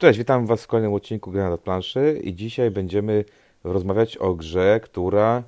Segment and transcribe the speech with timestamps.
[0.00, 3.24] Cześć, witam Was w kolejnym odcinku Gry na planszy i dzisiaj będziemy
[3.64, 5.42] rozmawiać o grze, która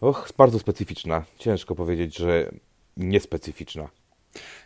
[0.00, 1.24] och, jest bardzo specyficzna.
[1.38, 2.50] Ciężko powiedzieć, że
[2.96, 3.88] niespecyficzna.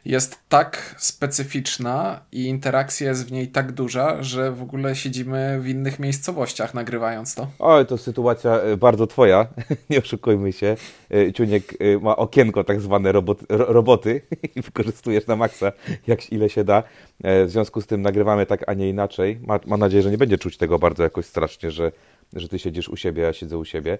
[0.05, 5.69] Jest tak specyficzna i interakcja jest w niej tak duża, że w ogóle siedzimy w
[5.69, 7.47] innych miejscowościach nagrywając to.
[7.59, 9.47] Oj, to sytuacja e, bardzo twoja,
[9.91, 10.77] nie oszukujmy się.
[11.15, 14.21] E, Ciuniek e, ma okienko tak zwane robot, ro, roboty
[14.57, 15.73] i wykorzystujesz na maksa,
[16.07, 16.83] jak ile się da.
[17.21, 19.41] W związku z tym nagrywamy tak, a nie inaczej.
[19.47, 21.93] Ma, mam nadzieję, że nie będzie czuć tego bardzo jakoś strasznie, że,
[22.33, 23.99] że ty siedzisz u siebie, a ja siedzę u siebie.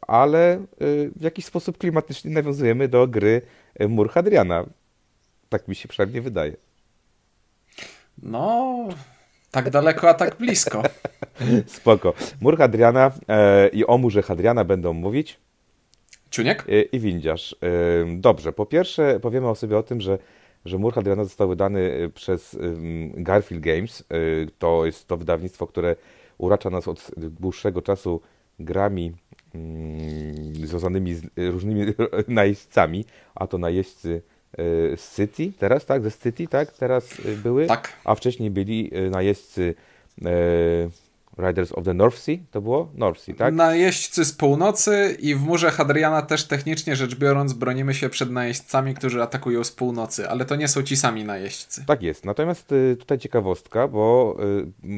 [0.00, 0.64] Ale
[1.16, 3.42] w jakiś sposób klimatycznie nawiązujemy do gry
[3.88, 4.64] Mur Hadriana.
[5.48, 6.56] Tak mi się przynajmniej wydaje.
[8.22, 8.88] No,
[9.50, 10.82] tak daleko, a tak blisko.
[11.66, 12.14] Spoko.
[12.40, 15.40] Mur Hadriana e, i o murze Hadriana będą mówić.
[16.30, 16.64] Ciuniek?
[16.68, 17.56] E, I Windziarz.
[17.62, 17.66] E,
[18.16, 20.18] dobrze, po pierwsze powiemy o sobie o tym, że,
[20.64, 22.58] że Mur Hadriana został wydany e, przez e,
[23.14, 24.00] Garfield Games.
[24.00, 24.14] E,
[24.58, 25.96] to jest to wydawnictwo, które
[26.38, 28.20] uracza nas od dłuższego czasu
[28.58, 29.12] grami
[30.64, 31.92] związanymi z różnymi
[32.28, 34.22] najeźdźcami, a to najeźdźcy
[34.96, 37.92] z City, teraz tak, ze City, tak, teraz y, były, tak.
[38.04, 39.74] a wcześniej byli y, najeźdźcy
[41.38, 42.88] Riders of the North Sea, to było?
[42.94, 43.54] North Sea, tak?
[43.54, 48.94] Najeźdźcy z północy i w murze Hadriana też technicznie rzecz biorąc bronimy się przed najeźdźcami,
[48.94, 51.84] którzy atakują z północy, ale to nie są ci sami najeźdźcy.
[51.86, 54.36] Tak jest, natomiast y, tutaj ciekawostka, bo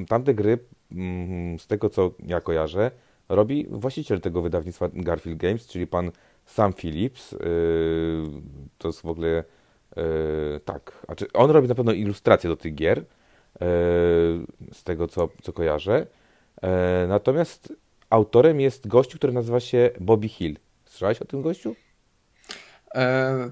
[0.08, 0.58] tamte gry,
[0.92, 2.91] mm, z tego co ja kojarzę,
[3.30, 6.10] robi właściciel tego wydawnictwa Garfield Games, czyli pan
[6.46, 7.32] sam Philips.
[7.32, 7.38] Yy,
[8.78, 9.44] to jest w ogóle
[9.96, 10.02] yy,
[10.64, 11.06] tak.
[11.32, 13.06] On robi na pewno ilustracje do tych gier, yy,
[14.72, 16.06] z tego co, co kojarzę.
[17.08, 17.72] Natomiast
[18.10, 20.56] autorem jest gościu, który nazywa się Bobby Hill.
[20.84, 21.76] Słyszałeś o tym gościu?
[22.94, 23.50] E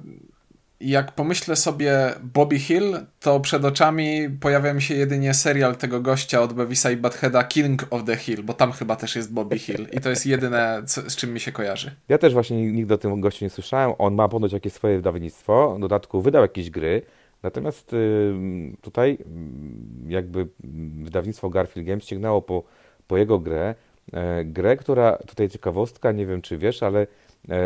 [0.80, 6.42] jak pomyślę sobie Bobby Hill, to przed oczami pojawia mi się jedynie serial tego gościa
[6.42, 9.86] od Bevisa i Buttheada King of the Hill, bo tam chyba też jest Bobby Hill
[9.92, 11.90] i to jest jedyne, co, z czym mi się kojarzy.
[12.08, 13.92] Ja też właśnie nigdy o tym gościu nie słyszałem.
[13.98, 17.02] On ma ponoć jakieś swoje wydawnictwo, w dodatku wydał jakieś gry,
[17.42, 17.94] natomiast
[18.80, 19.18] tutaj
[20.08, 20.48] jakby
[21.02, 22.62] wydawnictwo Garfield Games sięgnęło po,
[23.06, 23.74] po jego grę,
[24.12, 27.06] e, grę, która, tutaj ciekawostka, nie wiem czy wiesz, ale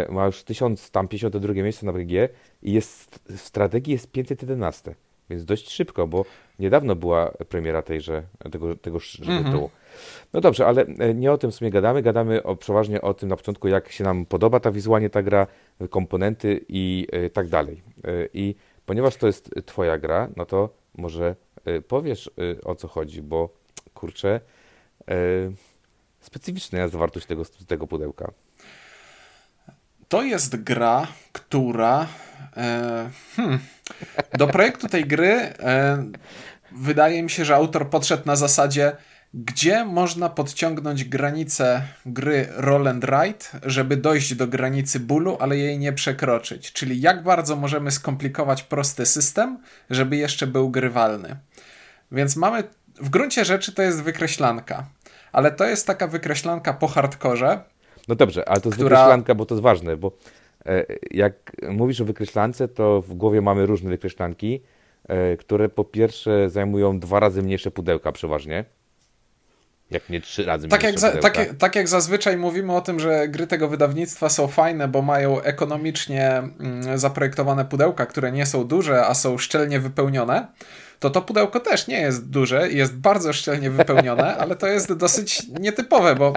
[0.08, 2.28] ma już 1052 miejsce na BG
[2.62, 4.94] i jest, w strategii jest 511,
[5.30, 6.24] więc dość szybko, bo
[6.58, 8.22] niedawno była premiera tejże,
[8.52, 9.44] tego, tego mhm.
[9.44, 9.70] tytułu.
[10.32, 13.28] No dobrze, ale e, nie o tym w sumie gadamy, gadamy o, przeważnie o tym
[13.28, 15.46] na początku, jak się nam podoba ta wizualnie ta gra,
[15.90, 17.82] komponenty i y, tak dalej.
[18.06, 18.54] Y, I
[18.86, 21.36] ponieważ to jest twoja gra, no to może
[21.68, 22.30] y, powiesz
[22.64, 23.48] o co chodzi, bo
[23.94, 24.40] kurczę,
[26.20, 28.32] specyficzna jest zawartość tego, tego pudełka.
[30.12, 32.06] To jest gra, która
[32.56, 33.58] E, hmm.
[34.38, 36.04] Do projektu tej gry e,
[36.72, 38.96] wydaje mi się, że autor podszedł na zasadzie,
[39.34, 45.78] gdzie można podciągnąć granicę gry Roll and Ride, żeby dojść do granicy bólu, ale jej
[45.78, 46.72] nie przekroczyć.
[46.72, 49.58] Czyli jak bardzo możemy skomplikować prosty system,
[49.90, 51.36] żeby jeszcze był grywalny.
[52.12, 52.64] Więc mamy,
[52.96, 54.86] w gruncie rzeczy to jest wykreślanka,
[55.32, 57.71] ale to jest taka wykreślanka po hardkorze.
[58.08, 58.96] No dobrze, ale to jest która...
[58.96, 60.12] wykreślanka, bo to jest ważne, bo
[60.66, 64.62] E, jak mówisz o wykreślance, to w głowie mamy różne wykreślanki,
[65.08, 68.64] e, które po pierwsze zajmują dwa razy mniejsze pudełka przeważnie.
[69.90, 73.00] Jak nie trzy razy tak mniejsze jak za, tak, tak, jak zazwyczaj mówimy o tym,
[73.00, 78.64] że gry tego wydawnictwa są fajne, bo mają ekonomicznie mm, zaprojektowane pudełka, które nie są
[78.64, 80.46] duże, a są szczelnie wypełnione,
[80.98, 85.42] to to pudełko też nie jest duże, jest bardzo szczelnie wypełnione, ale to jest dosyć
[85.60, 86.32] nietypowe, bo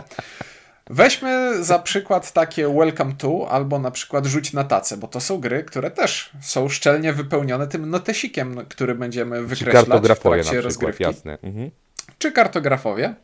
[0.89, 5.37] Weźmy za przykład takie Welcome to albo na przykład Rzuć na tacę, bo to są
[5.39, 11.03] gry, które też są szczelnie wypełnione tym notesikiem, który będziemy wykreślać Czy w trakcie rozgrywki.
[11.03, 11.37] Jasne.
[11.43, 11.71] Mhm.
[12.17, 13.15] Czy kartografowie.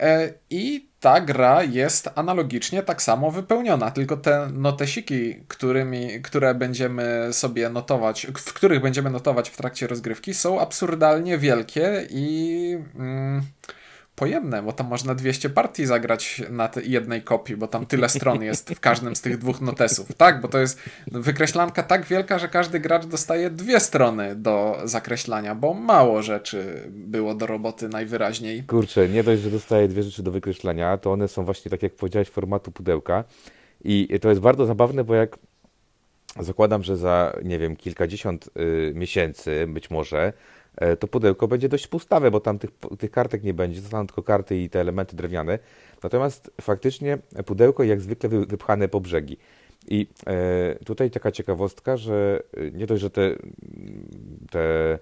[0.00, 7.28] E, I ta gra jest analogicznie tak samo wypełniona, tylko te notesiki, którymi, które będziemy
[7.32, 12.78] sobie notować, w których będziemy notować w trakcie rozgrywki, są absurdalnie wielkie i.
[12.94, 13.42] Mm,
[14.22, 18.70] pojemne, bo tam można 200 partii zagrać na jednej kopii, bo tam tyle stron jest
[18.70, 20.14] w każdym z tych dwóch notesów.
[20.16, 25.54] Tak, bo to jest wykreślanka tak wielka, że każdy gracz dostaje dwie strony do zakreślania,
[25.54, 28.62] bo mało rzeczy było do roboty najwyraźniej.
[28.62, 31.94] Kurczę, nie dość, że dostaje dwie rzeczy do wykreślania, to one są właśnie, tak jak
[31.94, 33.24] powiedziałeś, formatu pudełka.
[33.84, 35.38] I to jest bardzo zabawne, bo jak
[36.40, 40.32] zakładam, że za, nie wiem, kilkadziesiąt y, miesięcy być może
[40.98, 44.56] to pudełko będzie dość pustawe, bo tam tych, tych kartek nie będzie, zostaną tylko karty
[44.56, 45.58] i te elementy drewniane.
[46.02, 49.36] Natomiast faktycznie pudełko jak zwykle wypchane po brzegi.
[49.88, 53.36] I e, tutaj taka ciekawostka, że e, nie dość, że te,
[54.50, 54.98] te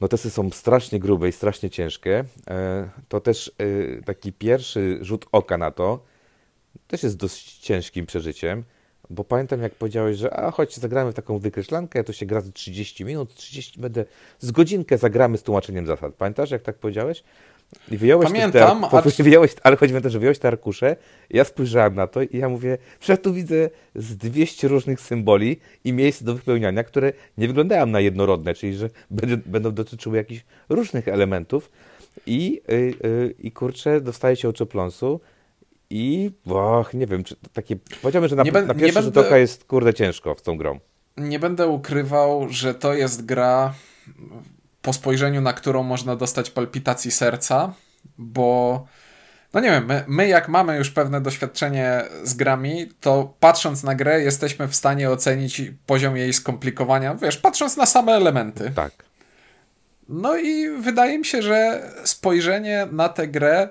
[0.00, 2.24] notesy są strasznie grube i strasznie ciężkie.
[2.50, 6.00] E, to też e, taki pierwszy rzut oka na to
[6.88, 8.64] też jest dość ciężkim przeżyciem,
[9.10, 12.52] bo pamiętam jak powiedziałeś, że a chodź zagramy w taką wykreślankę, to się gra za
[12.52, 14.04] 30 minut, 30 będę,
[14.38, 16.14] z godzinkę zagramy z tłumaczeniem zasad.
[16.14, 17.22] Pamiętasz jak tak powiedziałeś?
[17.90, 20.96] I wyjąłeś Pamiętam, te, ar- wyjąłeś, ale chodzi mi o to, że wyjąłeś te arkusze,
[21.30, 25.92] ja spojrzałem na to i ja mówię, że tu widzę z 200 różnych symboli i
[25.92, 31.08] miejsc do wypełniania, które nie wyglądają na jednorodne, czyli że będą, będą dotyczyły jakichś różnych
[31.08, 31.70] elementów
[32.26, 35.20] i, yy, yy, i kurczę, dostaje się oczopląsu
[35.90, 39.94] i och, nie wiem, czy takie, powiedziałbym, że na, na pierwszy rzut oka jest kurde
[39.94, 40.80] ciężko z tą grą.
[41.16, 43.74] Nie będę ukrywał, że to jest gra
[44.82, 47.72] po spojrzeniu na którą można dostać palpitacji serca,
[48.18, 48.84] bo
[49.52, 53.94] no nie wiem, my, my, jak mamy już pewne doświadczenie z grami, to patrząc na
[53.94, 58.72] grę jesteśmy w stanie ocenić poziom jej skomplikowania, wiesz, patrząc na same elementy.
[58.74, 58.92] Tak.
[60.08, 63.68] No i wydaje mi się, że spojrzenie na tę grę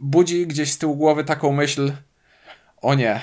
[0.00, 1.92] budzi gdzieś z tyłu głowy taką myśl,
[2.82, 3.20] o nie,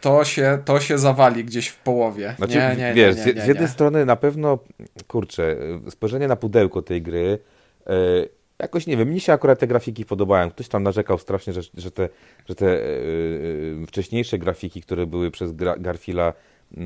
[0.00, 2.34] to się, to się zawali gdzieś w połowie.
[2.38, 4.58] Znaczy, nie, nie, wiesz, nie, nie, nie, z jednej strony na pewno,
[5.06, 5.56] kurczę,
[5.90, 7.38] spojrzenie na pudełko tej gry,
[7.86, 8.28] yy,
[8.58, 10.50] jakoś nie wiem, mi się akurat te grafiki podobają.
[10.50, 12.08] Ktoś tam narzekał strasznie, że, że te,
[12.48, 16.32] że te yy, wcześniejsze grafiki, które były przez Garfila,
[16.76, 16.82] yy,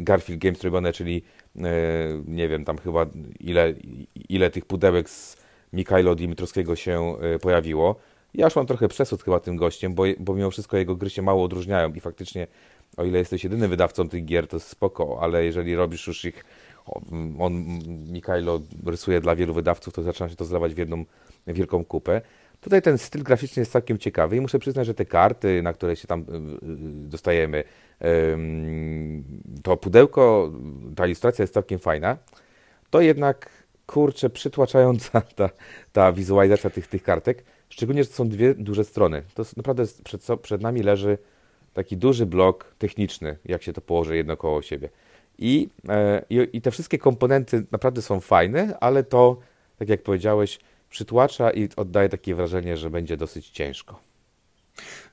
[0.00, 1.22] Garfield Games robione, czyli
[2.26, 3.06] nie wiem, tam chyba
[3.40, 3.74] ile,
[4.28, 5.36] ile tych pudełek z
[5.72, 7.96] Mikhailo Dimitrowskiego się pojawiło
[8.34, 11.22] ja już mam trochę przesud chyba tym gościem, bo, bo mimo wszystko jego gry się
[11.22, 12.46] mało odróżniają i faktycznie,
[12.96, 16.44] o ile jesteś jedynym wydawcą tych gier, to spoko, ale jeżeli robisz już ich,
[17.38, 17.64] on,
[18.12, 21.04] Mikhailo rysuje dla wielu wydawców, to zaczyna się to zlewać w jedną
[21.46, 22.20] wielką kupę.
[22.60, 25.96] Tutaj ten styl graficzny jest całkiem ciekawy i muszę przyznać, że te karty, na które
[25.96, 27.64] się tam y, y, dostajemy,
[29.62, 30.52] to pudełko,
[30.96, 32.16] ta ilustracja jest całkiem fajna,
[32.90, 33.50] to jednak
[33.86, 35.50] kurczę, przytłaczająca ta,
[35.92, 37.44] ta wizualizacja tych, tych kartek.
[37.74, 39.22] Szczególnie, że to są dwie duże strony.
[39.34, 41.18] To jest, naprawdę przed, przed nami leży
[41.72, 44.88] taki duży blok techniczny, jak się to położy jedno koło siebie.
[45.38, 49.36] I, e, i, I, te wszystkie komponenty naprawdę są fajne, ale to,
[49.78, 50.58] tak jak powiedziałeś,
[50.90, 54.00] przytłacza i oddaje takie wrażenie, że będzie dosyć ciężko.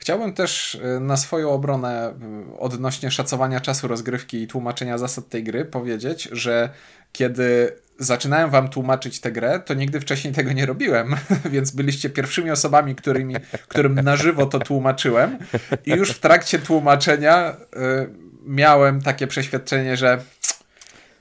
[0.02, 2.14] Chciałbym też e, na swoją obronę e,
[2.60, 6.70] odnośnie szacowania czasu rozgrywki i tłumaczenia zasad tej gry powiedzieć, że
[7.12, 11.16] kiedy zaczynałem wam tłumaczyć tę grę, to nigdy wcześniej tego nie robiłem,
[11.54, 13.36] więc byliście pierwszymi osobami, którymi,
[13.68, 15.38] którym na żywo to tłumaczyłem.
[15.86, 18.10] I już w trakcie tłumaczenia y,
[18.46, 20.22] miałem takie przeświadczenie, że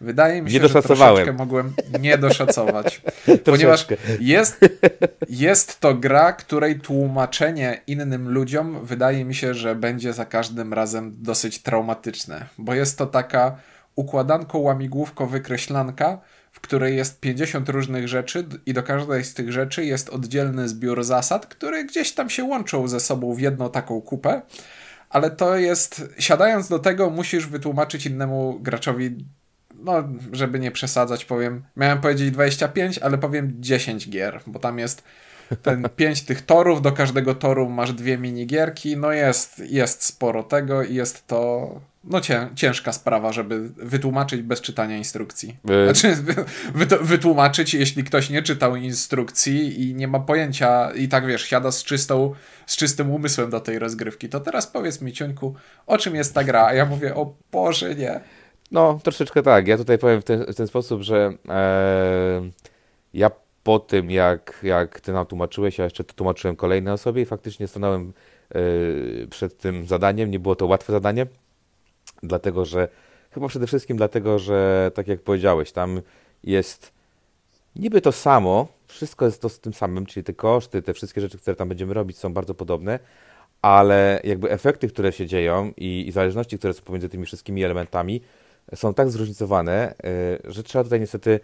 [0.00, 3.02] wydaje mi się, że troszeczkę mogłem nie doszacować,
[3.44, 3.86] ponieważ
[4.20, 4.60] jest,
[5.28, 11.16] jest to gra, której tłumaczenie innym ludziom wydaje mi się, że będzie za każdym razem
[11.18, 13.56] dosyć traumatyczne, bo jest to taka
[13.96, 16.18] układanko łamigłówko wykreślanka,
[16.52, 21.04] w której jest 50 różnych rzeczy i do każdej z tych rzeczy jest oddzielny zbiór
[21.04, 24.42] zasad, które gdzieś tam się łączą ze sobą w jedną taką kupę,
[25.10, 29.16] ale to jest, siadając do tego, musisz wytłumaczyć innemu graczowi,
[29.84, 35.04] no, żeby nie przesadzać, powiem, miałem powiedzieć 25, ale powiem 10 gier, bo tam jest
[35.62, 40.82] ten pięć tych torów, do każdego toru masz dwie minigierki, no jest, jest sporo tego
[40.82, 41.70] i jest to
[42.04, 42.20] no
[42.54, 45.56] ciężka sprawa, żeby wytłumaczyć bez czytania instrukcji.
[45.68, 45.94] E...
[45.94, 46.22] Znaczy,
[47.00, 51.84] wytłumaczyć, jeśli ktoś nie czytał instrukcji i nie ma pojęcia i tak wiesz, siada z,
[51.84, 52.34] czystą,
[52.66, 55.54] z czystym umysłem do tej rozgrywki, to teraz powiedz mi, Ciuńku,
[55.86, 56.66] o czym jest ta gra?
[56.66, 58.20] A ja mówię, o Boże, nie.
[58.70, 59.68] No, troszeczkę tak.
[59.68, 62.50] Ja tutaj powiem w ten, w ten sposób, że e,
[63.14, 63.30] ja
[63.62, 67.68] po tym, jak, jak ty nam tłumaczyłeś, ja jeszcze to tłumaczyłem kolejnej osobie i faktycznie
[67.68, 68.12] stanąłem
[68.50, 68.60] e,
[69.30, 70.30] przed tym zadaniem.
[70.30, 71.26] Nie było to łatwe zadanie
[72.22, 72.88] dlatego że
[73.30, 76.00] chyba przede wszystkim dlatego, że tak jak powiedziałeś, tam
[76.44, 76.92] jest
[77.76, 81.38] niby to samo, wszystko jest to z tym samym, czyli te koszty, te wszystkie rzeczy,
[81.38, 82.98] które tam będziemy robić są bardzo podobne,
[83.62, 88.20] ale jakby efekty, które się dzieją i, i zależności, które są pomiędzy tymi wszystkimi elementami
[88.74, 89.94] są tak zróżnicowane,
[90.46, 91.40] y, że trzeba tutaj niestety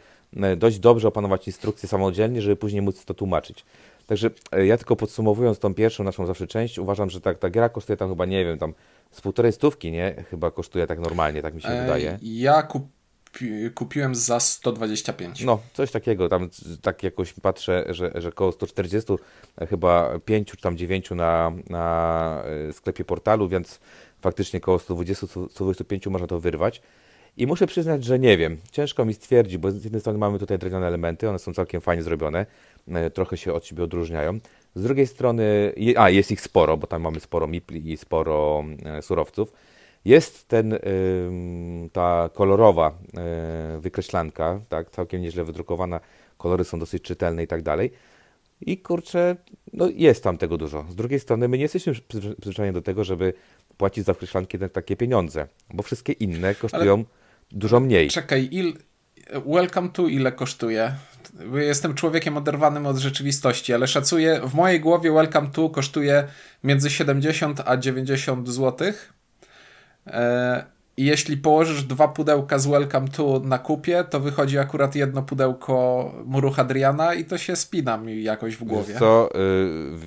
[0.52, 3.64] y, dość dobrze opanować instrukcję samodzielnie, żeby później móc to tłumaczyć.
[4.06, 7.68] Także y, ja tylko podsumowując tą pierwszą naszą zawsze część, uważam, że tak, ta gra
[7.68, 8.74] kosztuje tam chyba, nie wiem, tam
[9.10, 10.24] z półtorej stówki, nie?
[10.30, 12.18] Chyba kosztuje tak normalnie, tak mi się e, wydaje.
[12.22, 12.96] Ja kup
[13.74, 15.44] kupiłem za 125.
[15.44, 16.28] No, coś takiego.
[16.28, 16.48] Tam
[16.82, 19.12] tak jakoś patrzę, że, że około 140,
[19.60, 23.80] e, chyba 5 czy tam 9 na, na e, sklepie portalu, więc
[24.20, 26.82] faktycznie około 120-125 można to wyrwać.
[27.36, 28.56] I muszę przyznać, że nie wiem.
[28.72, 32.02] Ciężko mi stwierdzić, bo z jednej strony mamy tutaj drewniane elementy, one są całkiem fajnie
[32.02, 32.46] zrobione,
[33.14, 34.38] trochę się od siebie odróżniają.
[34.74, 39.02] Z drugiej strony, a jest ich sporo, bo tam mamy sporo mipli i sporo e,
[39.02, 39.52] surowców.
[40.04, 40.78] Jest ten,
[41.92, 46.00] ta kolorowa e, wykreślanka, tak, całkiem nieźle wydrukowana,
[46.38, 47.92] kolory są dosyć czytelne i tak dalej.
[48.60, 49.36] I kurczę,
[49.72, 50.86] no jest tam tego dużo.
[50.90, 53.32] Z drugiej strony my nie jesteśmy przyzwyczajeni do tego, żeby
[53.76, 57.25] płacić za określanki takie pieniądze, bo wszystkie inne kosztują Ale...
[57.52, 58.08] dużo mniej.
[58.10, 58.72] Czekaj, il...
[59.46, 60.92] Welcome to ile kosztuje?
[61.54, 66.24] Jestem człowiekiem oderwanym od rzeczywistości, ale szacuję, w mojej głowie Welcome to kosztuje
[66.64, 68.92] między 70 a 90 zł.
[70.06, 70.64] E,
[70.96, 76.12] I jeśli położysz dwa pudełka z Welcome to na kupie, to wychodzi akurat jedno pudełko
[76.24, 78.94] muru Hadriana i to się spina mi jakoś w głowie.
[78.98, 79.98] co, yy,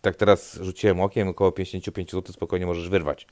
[0.00, 3.26] tak teraz rzuciłem okiem, około 55 zł spokojnie możesz wyrwać.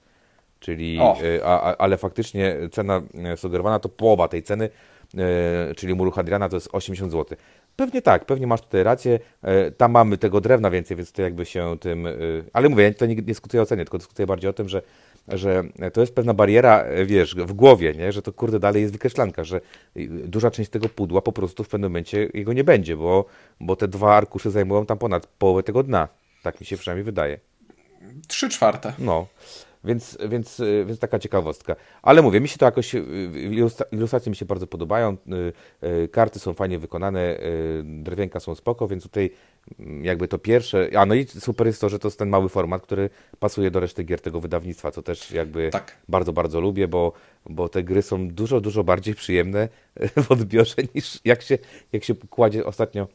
[0.60, 3.02] Czyli, yy, a, a, ale faktycznie cena
[3.32, 4.68] y, sugerowana to połowa tej ceny,
[5.18, 7.38] E, czyli muru Hadriana, to jest 80 zł.
[7.76, 9.18] Pewnie tak, pewnie masz tutaj rację.
[9.42, 12.06] E, tam mamy tego drewna więcej, więc to jakby się tym.
[12.06, 12.10] E,
[12.52, 14.82] ale mówię, ja to nie dyskutuję o cenie, tylko dyskutuję bardziej o tym, że,
[15.28, 18.12] że to jest pewna bariera, wiesz, w głowie, nie?
[18.12, 19.60] że to kurde dalej jest wykreślanka, że
[20.24, 23.24] duża część tego pudła po prostu w pewnym momencie jego nie będzie, bo,
[23.60, 26.08] bo te dwa arkusze zajmują tam ponad połowę tego dna.
[26.42, 27.38] Tak mi się przynajmniej wydaje.
[28.28, 28.92] Trzy czwarte.
[28.98, 29.26] No.
[29.84, 31.76] Więc, więc, y, więc taka ciekawostka.
[32.02, 33.00] Ale mówię, mi się to jakoś, y,
[33.92, 35.16] ilustracje mi się bardzo podobają,
[35.82, 37.38] y, karty są fajnie wykonane,
[37.84, 39.30] drewienka są spoko, więc tutaj
[39.78, 42.48] mm, jakby to pierwsze, a no i super jest to, że to jest ten mały
[42.48, 45.96] format, który pasuje do reszty gier tego wydawnictwa, co też jakby tak.
[46.08, 47.12] bardzo, bardzo lubię, bo,
[47.46, 49.68] bo te gry są dużo, dużo bardziej przyjemne
[50.24, 51.58] w odbiorze niż jak się,
[51.92, 53.08] jak się kładzie ostatnio,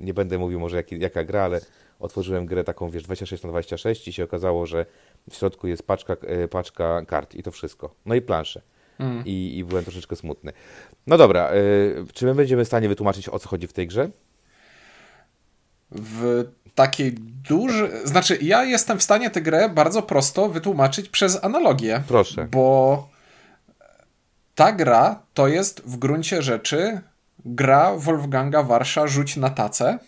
[0.00, 1.60] nie będę mówił może jak, jaka gra, ale
[2.00, 4.86] otworzyłem grę taką, wiesz, 26 na 26 i się okazało, że
[5.30, 7.94] w środku jest paczka, e, paczka kart i to wszystko.
[8.06, 8.62] No i plansze.
[8.98, 9.22] Mm.
[9.26, 10.52] I, I byłem troszeczkę smutny.
[11.06, 14.10] No dobra, y, czy my będziemy w stanie wytłumaczyć, o co chodzi w tej grze?
[15.90, 17.12] W takiej
[17.48, 17.90] dużej.
[18.04, 22.02] Znaczy, ja jestem w stanie tę grę bardzo prosto wytłumaczyć przez analogię.
[22.08, 22.48] Proszę.
[22.50, 23.08] Bo
[24.54, 27.00] ta gra to jest w gruncie rzeczy
[27.44, 29.98] gra Wolfganga Warsza Rzuć na tacę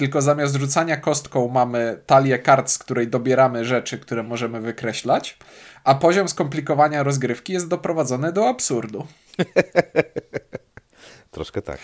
[0.00, 5.38] tylko zamiast rzucania kostką mamy talię kart, z której dobieramy rzeczy, które możemy wykreślać,
[5.84, 9.06] a poziom skomplikowania rozgrywki jest doprowadzony do absurdu.
[11.30, 11.78] Troszkę tak.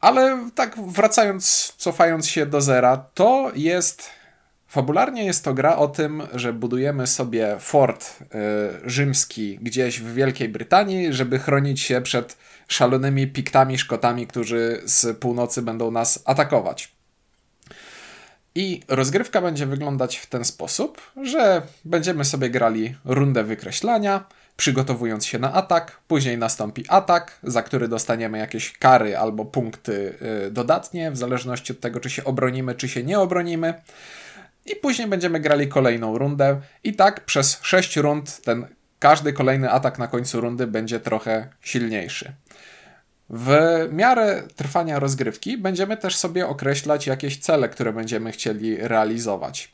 [0.00, 4.10] Ale tak wracając, cofając się do zera, to jest
[4.72, 10.48] Fabularnie jest to gra o tym, że budujemy sobie fort y, rzymski gdzieś w Wielkiej
[10.48, 12.36] Brytanii, żeby chronić się przed
[12.72, 16.92] szalonymi piktami, szkotami, którzy z północy będą nas atakować.
[18.54, 24.24] I rozgrywka będzie wyglądać w ten sposób, że będziemy sobie grali rundę wykreślania,
[24.56, 30.14] przygotowując się na atak, później nastąpi atak, za który dostaniemy jakieś kary albo punkty
[30.46, 33.74] y, dodatnie, w zależności od tego, czy się obronimy, czy się nie obronimy.
[34.66, 36.60] I później będziemy grali kolejną rundę.
[36.84, 38.66] I tak przez 6 rund ten
[38.98, 42.32] każdy kolejny atak na końcu rundy będzie trochę silniejszy.
[43.32, 43.50] W
[43.92, 49.72] miarę trwania rozgrywki będziemy też sobie określać jakieś cele, które będziemy chcieli realizować.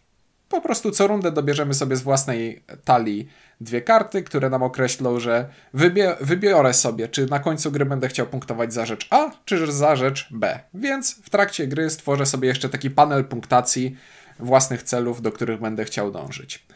[0.48, 3.28] Po prostu co rundę dobierzemy sobie z własnej talii
[3.60, 5.48] dwie karty, które nam określą, że
[6.20, 10.28] wybiorę sobie, czy na końcu gry będę chciał punktować za rzecz A, czy za rzecz
[10.30, 10.60] B.
[10.74, 13.96] Więc w trakcie gry stworzę sobie jeszcze taki panel punktacji,
[14.38, 16.66] własnych celów, do których będę chciał dążyć.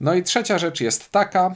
[0.00, 1.54] No i trzecia rzecz jest taka,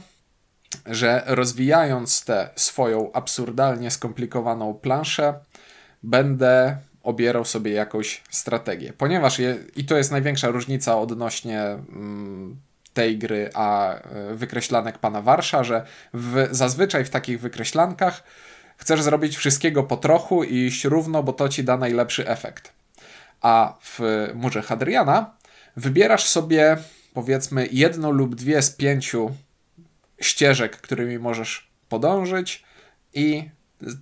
[0.85, 5.33] że rozwijając tę swoją absurdalnie skomplikowaną planszę,
[6.03, 8.93] będę obierał sobie jakąś strategię.
[8.97, 12.57] Ponieważ, je, i to jest największa różnica odnośnie mm,
[12.93, 18.23] tej gry, a e, wykreślanek pana Warsza, że w, zazwyczaj w takich wykreślankach
[18.77, 22.73] chcesz zrobić wszystkiego po trochu i iść równo, bo to ci da najlepszy efekt.
[23.41, 23.99] A w
[24.33, 25.33] murze Hadriana
[25.77, 26.77] wybierasz sobie
[27.13, 29.31] powiedzmy jedną lub dwie z pięciu
[30.21, 32.63] ścieżek, którymi możesz podążyć
[33.13, 33.49] i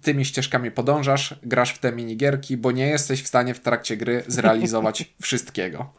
[0.02, 4.24] tymi ścieżkami podążasz, grasz w te minigierki, bo nie jesteś w stanie w trakcie gry
[4.28, 5.94] zrealizować wszystkiego.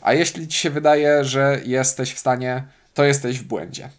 [0.00, 3.90] A jeśli ci się wydaje, że jesteś w stanie, to jesteś w błędzie.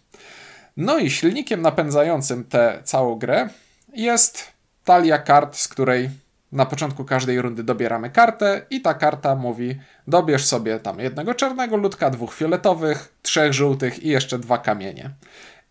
[0.76, 3.48] No i silnikiem napędzającym tę całą grę
[3.94, 4.52] jest
[4.84, 6.10] talia kart, z której
[6.52, 11.76] na początku każdej rundy dobieramy kartę i ta karta mówi dobierz sobie tam jednego czarnego
[11.76, 15.10] ludka, dwóch fioletowych, trzech żółtych i jeszcze dwa kamienie.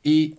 [0.04, 0.36] I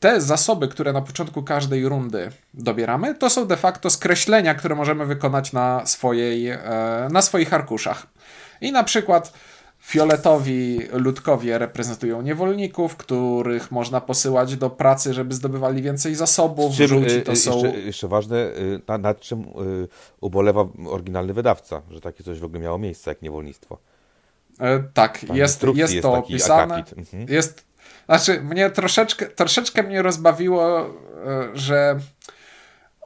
[0.00, 5.06] te zasoby, które na początku każdej rundy dobieramy, to są de facto skreślenia, które możemy
[5.06, 6.60] wykonać na, swojej, e,
[7.10, 8.06] na swoich arkuszach.
[8.60, 9.32] I na przykład
[9.80, 16.76] Fioletowi ludkowie reprezentują niewolników, których można posyłać do pracy, żeby zdobywali więcej zasobów.
[16.76, 17.64] Czym, Żółci to y, y, są...
[17.64, 19.44] Jeszcze, jeszcze ważne, y, nad, nad czym
[20.20, 23.78] ubolewa oryginalny wydawca, że takie coś w ogóle miało miejsce, jak niewolnictwo.
[24.60, 26.84] E, tak, jest, jest, jest to opisane.
[26.96, 27.26] Mhm.
[27.28, 27.64] Jest,
[28.06, 30.86] znaczy, mnie troszeczkę, troszeczkę mnie rozbawiło, e,
[31.54, 31.98] że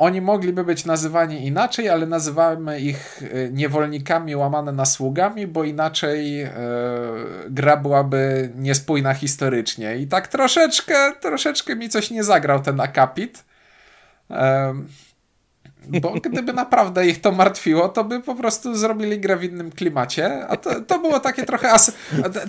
[0.00, 6.42] oni mogliby być nazywani inaczej, ale nazywamy ich e, niewolnikami łamane na sługami, bo inaczej
[6.42, 6.52] e,
[7.49, 9.97] gra byłaby niespójna historycznie.
[9.97, 13.45] I tak troszeczkę, troszeczkę mi coś nie zagrał ten akapit.
[14.30, 14.75] E,
[15.87, 20.47] bo gdyby naprawdę ich to martwiło, to by po prostu zrobili grę w innym klimacie.
[20.47, 21.92] A to, to było takie trochę as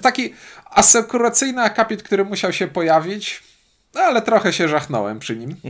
[0.02, 0.34] taki
[0.70, 3.51] asekuracyjny akapit, który musiał się pojawić.
[3.94, 5.56] Ale trochę się żachnąłem przy nim.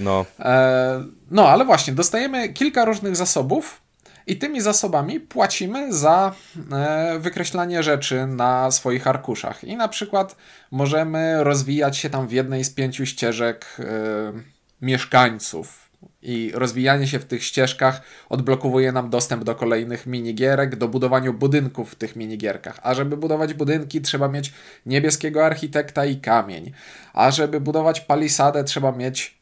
[0.00, 0.26] No.
[0.40, 3.80] E, no, ale właśnie, dostajemy kilka różnych zasobów
[4.26, 6.34] i tymi zasobami płacimy za
[6.72, 9.64] e, wykreślanie rzeczy na swoich arkuszach.
[9.64, 10.36] I na przykład
[10.70, 13.84] możemy rozwijać się tam w jednej z pięciu ścieżek e,
[14.82, 15.85] mieszkańców
[16.22, 21.92] i rozwijanie się w tych ścieżkach odblokowuje nam dostęp do kolejnych minigierek, do budowania budynków
[21.92, 22.80] w tych minigierkach.
[22.82, 24.52] A żeby budować budynki, trzeba mieć
[24.86, 26.72] niebieskiego architekta i kamień.
[27.12, 29.38] A żeby budować palisadę, trzeba mieć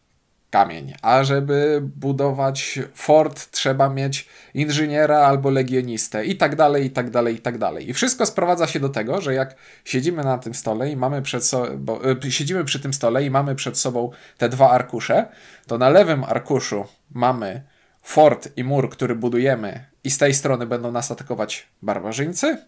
[0.54, 0.94] kamień.
[1.02, 7.34] A żeby budować fort, trzeba mieć inżyniera albo legionistę i tak dalej, i tak dalej,
[7.34, 7.90] i tak dalej.
[7.90, 11.44] I wszystko sprowadza się do tego, że jak siedzimy na tym stole i mamy przed
[11.44, 15.26] sobą, y, siedzimy przy tym stole i mamy przed sobą te dwa arkusze,
[15.66, 17.62] to na lewym arkuszu mamy
[18.02, 22.58] fort i mur, który budujemy i z tej strony będą nas atakować barbarzyńcy,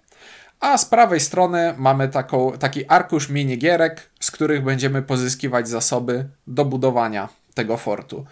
[0.60, 6.64] a z prawej strony mamy taką, taki arkusz minigierek, z których będziemy pozyskiwać zasoby do
[6.64, 8.24] budowania tego fortu.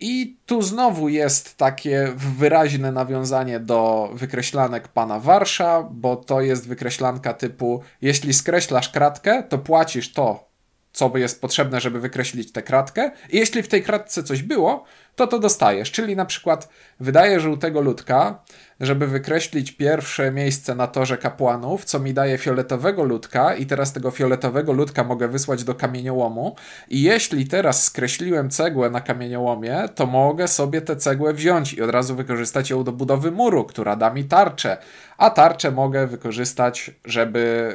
[0.00, 7.34] I tu znowu jest takie wyraźne nawiązanie do wykreślanek pana Warsza, bo to jest wykreślanka
[7.34, 10.48] typu: jeśli skreślasz kratkę, to płacisz to,
[10.92, 13.10] co jest potrzebne, żeby wykreślić tę kratkę.
[13.30, 14.84] I jeśli w tej kratce coś było,
[15.16, 15.90] to to dostajesz.
[15.90, 16.68] Czyli na przykład
[17.00, 18.42] wydaje żółtego ludka,
[18.86, 24.10] żeby wykreślić pierwsze miejsce na torze kapłanów, co mi daje fioletowego ludka i teraz tego
[24.10, 26.56] fioletowego ludka mogę wysłać do kamieniołomu
[26.88, 31.90] i jeśli teraz skreśliłem cegłę na kamieniołomie, to mogę sobie tę cegłę wziąć i od
[31.90, 34.76] razu wykorzystać ją do budowy muru, która da mi tarczę,
[35.18, 37.74] a tarczę mogę wykorzystać, żeby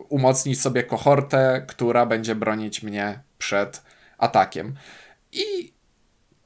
[0.00, 3.82] y, umocnić sobie kohortę, która będzie bronić mnie przed
[4.18, 4.74] atakiem.
[5.32, 5.72] I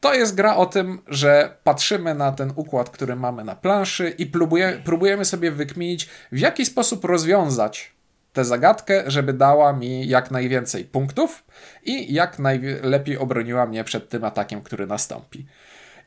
[0.04, 4.26] to jest gra o tym, że patrzymy na ten układ, który mamy na planszy i
[4.26, 7.92] próbuje, próbujemy sobie wykminić, w jaki sposób rozwiązać
[8.32, 11.44] tę zagadkę, żeby dała mi jak najwięcej punktów
[11.84, 15.46] i jak najlepiej obroniła mnie przed tym atakiem, który nastąpi.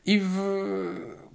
[0.06, 0.38] I w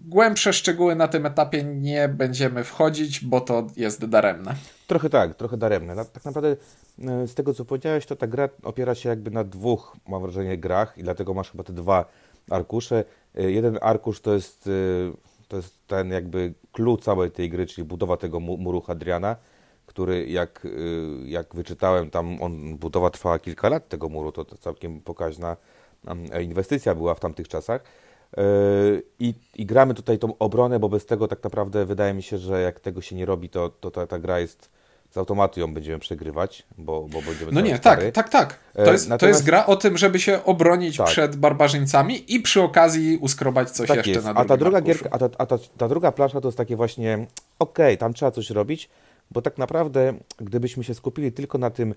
[0.06, 4.56] głębsze szczegóły na tym etapie nie będziemy wchodzić, bo to jest daremne.
[4.88, 5.96] Trochę tak, trochę daremne.
[6.06, 6.56] Tak naprawdę
[7.00, 10.58] e, z tego, co powiedziałeś, to ta gra opiera się jakby na dwóch, mam wrażenie,
[10.58, 12.06] grach i dlatego masz chyba te dwa
[12.50, 13.04] arkusze.
[13.40, 15.12] Y, jeden arkusz to jest, y,
[15.48, 19.36] to jest ten jakby clue całej tej gry, czyli budowa tego muru Hadriana,
[19.86, 20.70] który jak, y,
[21.26, 25.58] jak wyczytałem, tam on, budowa trwała kilka lat tego muru, to, to całkiem pokaźna
[26.42, 27.84] inwestycja była w tamtych czasach.
[29.20, 32.62] I, I, gramy tutaj tą obronę, bo bez tego tak naprawdę wydaje mi się, że
[32.62, 34.70] jak tego się nie robi, to, to ta, ta gra jest
[35.14, 37.52] z automatu ją będziemy przegrywać, bo, bo będziemy.
[37.52, 38.60] No nie, tak, tak, tak.
[38.74, 39.20] To jest, Natomiast...
[39.20, 41.08] to jest gra o tym, żeby się obronić tak.
[41.08, 44.26] przed barbarzyńcami i przy okazji uskrobać coś tak jeszcze jest.
[44.26, 46.76] na A ta druga gierka, a, ta, a ta, ta, druga plansza to jest takie
[46.76, 47.14] właśnie,
[47.60, 48.90] okej, okay, tam trzeba coś robić,
[49.32, 51.96] bo tak naprawdę, gdybyśmy się skupili tylko na tym,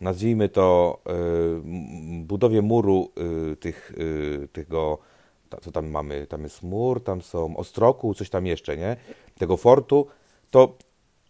[0.00, 4.98] nazwijmy to, yy, budowie muru yy, tych, yy, tego,
[5.62, 8.96] co tam mamy, tam jest mur, tam są ostroku, coś tam jeszcze, nie?
[9.38, 10.06] Tego fortu,
[10.50, 10.76] to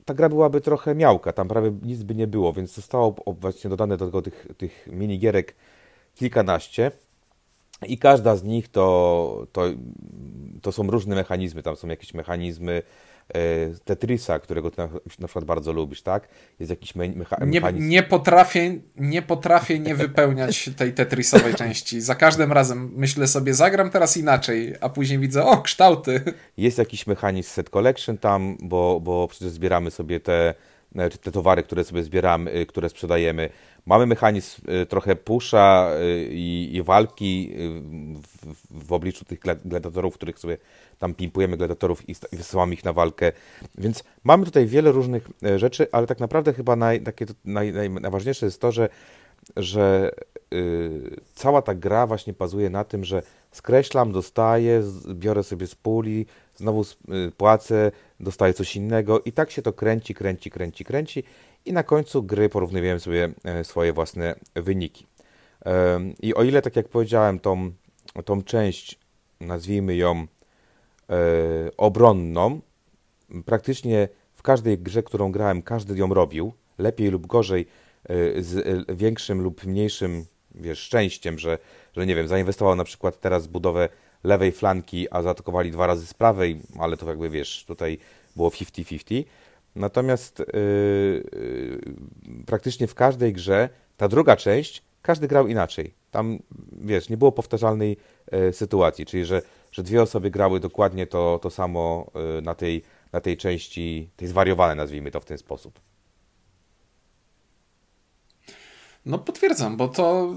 [0.08, 3.96] ta gra byłaby trochę miałka, tam prawie nic by nie było, więc zostało właśnie dodane
[3.96, 5.54] do tego tych, tych minigierek
[6.14, 6.90] kilkanaście
[7.86, 9.64] i każda z nich to, to,
[10.62, 12.82] to są różne mechanizmy, tam są jakieś mechanizmy
[13.84, 14.88] Tetrisa, którego ty na,
[15.18, 16.28] na przykład bardzo lubisz, tak?
[16.60, 17.50] Jest jakiś me mechanizm.
[17.50, 22.00] Nie, nie, potrafię, nie potrafię nie wypełniać tej Tetrisowej części.
[22.00, 26.20] Za każdym razem myślę sobie, zagram teraz inaczej, a później widzę, o, kształty.
[26.56, 30.54] Jest jakiś mechanizm set collection tam, bo, bo przecież zbieramy sobie te,
[30.96, 33.51] e, te towary, które sobie zbieramy, e, które sprzedajemy.
[33.87, 35.90] Mamy mechanizm trochę pusza
[36.31, 37.55] i, i walki
[38.14, 40.57] w, w, obliczu tych gladiatorów, których sobie
[40.98, 43.33] tam pimpujemy gladiatorów i, i wysyłamy ich na walkę.
[43.79, 47.90] Więc mamy tutaj wiele różnych e, rzeczy, ale tak naprawdę chyba naj, takie, naj, naj,
[47.90, 48.88] najważniejsze jest to, że,
[49.56, 50.11] że
[50.50, 54.82] yy, cała ta gra właśnie bazuje na tym, że skreślam, dostaję,
[55.14, 60.14] biorę sobie z puli, znowu yy, płacę, dostaję coś innego i tak się to kręci,
[60.14, 61.24] kręci, kręci, kręci
[61.64, 65.06] i na końcu gry porównujemy sobie yy, swoje własne wyniki.
[66.22, 67.72] I o ile, tak jak powiedziałem, tą,
[68.24, 68.98] tą część,
[69.40, 70.26] nazwijmy ją
[71.11, 72.61] E, obronną.
[73.44, 77.66] Praktycznie w każdej grze, którą grałem, każdy ją robił, lepiej lub gorzej, e,
[78.38, 81.58] z większym lub mniejszym wiesz, szczęściem, że,
[81.96, 83.88] że nie wiem, zainwestował na przykład teraz w budowę
[84.24, 87.98] lewej flanki, a zaatakowali dwa razy z prawej, ale to jakby wiesz, tutaj
[88.36, 89.24] było 50-50.
[89.76, 91.80] Natomiast yy,
[92.46, 95.94] praktycznie w każdej grze ta druga część, każdy grał inaczej.
[96.10, 96.38] Tam,
[96.72, 97.96] wiesz, nie było powtarzalnej
[98.32, 99.42] yy, sytuacji, czyli że,
[99.72, 102.10] że dwie osoby grały dokładnie to, to samo
[102.42, 105.80] na, tej, na tej części, tej zwariowanej, nazwijmy to w ten sposób.
[109.06, 110.34] No potwierdzam, bo to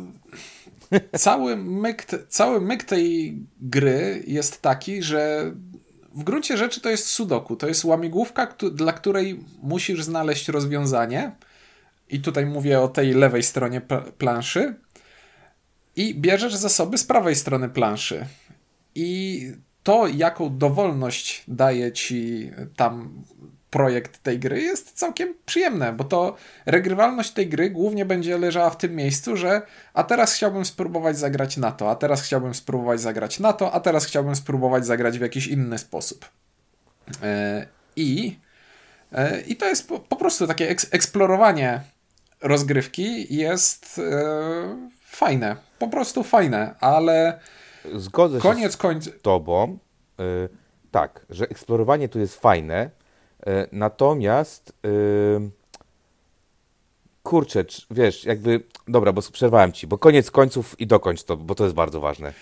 [1.17, 5.51] cały myk, cały myk tej gry jest taki, że
[6.15, 7.55] w gruncie rzeczy to jest sudoku.
[7.55, 11.31] To jest łamigłówka, dla której musisz znaleźć rozwiązanie.
[12.09, 13.81] I tutaj mówię o tej lewej stronie
[14.17, 14.75] planszy.
[15.95, 18.25] I bierzesz zasoby z prawej strony planszy.
[18.95, 19.41] I
[19.83, 23.23] to, jaką dowolność daje ci tam
[23.71, 28.77] projekt tej gry jest całkiem przyjemne, bo to regrywalność tej gry głównie będzie leżała w
[28.77, 29.61] tym miejscu, że
[29.93, 33.79] a teraz chciałbym spróbować zagrać na to, a teraz chciałbym spróbować zagrać na to, a
[33.79, 36.25] teraz chciałbym spróbować zagrać w jakiś inny sposób.
[37.23, 38.39] E, I,
[39.11, 41.81] e, i to jest po, po prostu takie eksplorowanie
[42.41, 47.39] rozgrywki jest e, fajne, po prostu fajne, ale
[47.95, 49.77] Zgodzę koniec się z tobą,
[50.91, 52.89] tak, że eksplorowanie tu jest fajne,
[53.71, 55.51] natomiast yy,
[57.23, 61.63] kurczę, wiesz, jakby, dobra, bo przerwałem ci, bo koniec końców i dokończ to, bo to
[61.63, 62.33] jest bardzo ważne.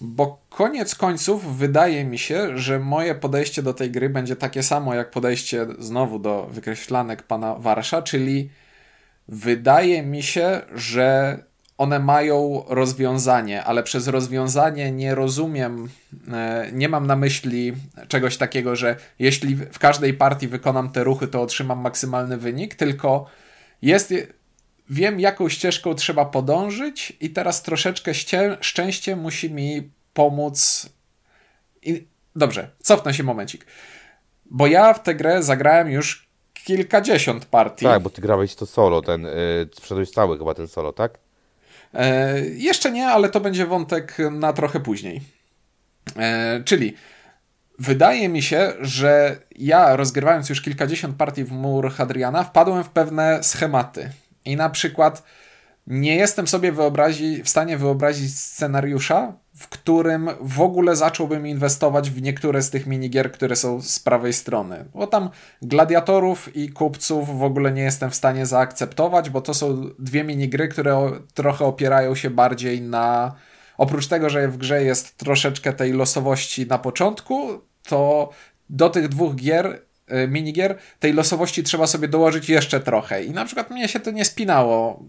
[0.00, 4.94] Bo koniec końców wydaje mi się, że moje podejście do tej gry będzie takie samo
[4.94, 8.50] jak podejście znowu do wykreślanek pana Warsza, czyli
[9.28, 11.38] wydaje mi się, że
[11.82, 15.88] one mają rozwiązanie, ale przez rozwiązanie nie rozumiem,
[16.32, 17.72] e, nie mam na myśli
[18.08, 23.26] czegoś takiego, że jeśli w każdej partii wykonam te ruchy, to otrzymam maksymalny wynik, tylko
[23.82, 24.14] jest,
[24.90, 28.12] wiem jaką ścieżką trzeba podążyć i teraz troszeczkę
[28.60, 30.88] szczęście musi mi pomóc.
[31.82, 33.66] I, dobrze, cofnę się momencik.
[34.46, 37.84] Bo ja w tę grę zagrałem już kilkadziesiąt partii.
[37.84, 41.18] Tak, bo ty grałeś to solo, ten, yy, sprzedałeś cały chyba ten solo, tak?
[41.94, 45.20] E, jeszcze nie, ale to będzie wątek na trochę później.
[46.16, 46.96] E, czyli
[47.78, 53.42] wydaje mi się, że ja rozgrywając już kilkadziesiąt partii w mur Hadriana wpadłem w pewne
[53.42, 54.10] schematy.
[54.44, 55.22] I na przykład
[55.86, 62.22] nie jestem sobie wyobrazi, w stanie wyobrazić scenariusza, w którym w ogóle zacząłbym inwestować w
[62.22, 64.84] niektóre z tych minigier, które są z prawej strony.
[64.94, 65.30] Bo tam
[65.62, 70.68] gladiatorów i kupców w ogóle nie jestem w stanie zaakceptować, bo to są dwie minigry,
[70.68, 73.34] które trochę opierają się bardziej na.
[73.78, 77.48] Oprócz tego, że w grze jest troszeczkę tej losowości na początku,
[77.82, 78.30] to
[78.70, 83.24] do tych dwóch gier y, minigier, tej losowości trzeba sobie dołożyć jeszcze trochę.
[83.24, 85.04] I na przykład mnie się to nie spinało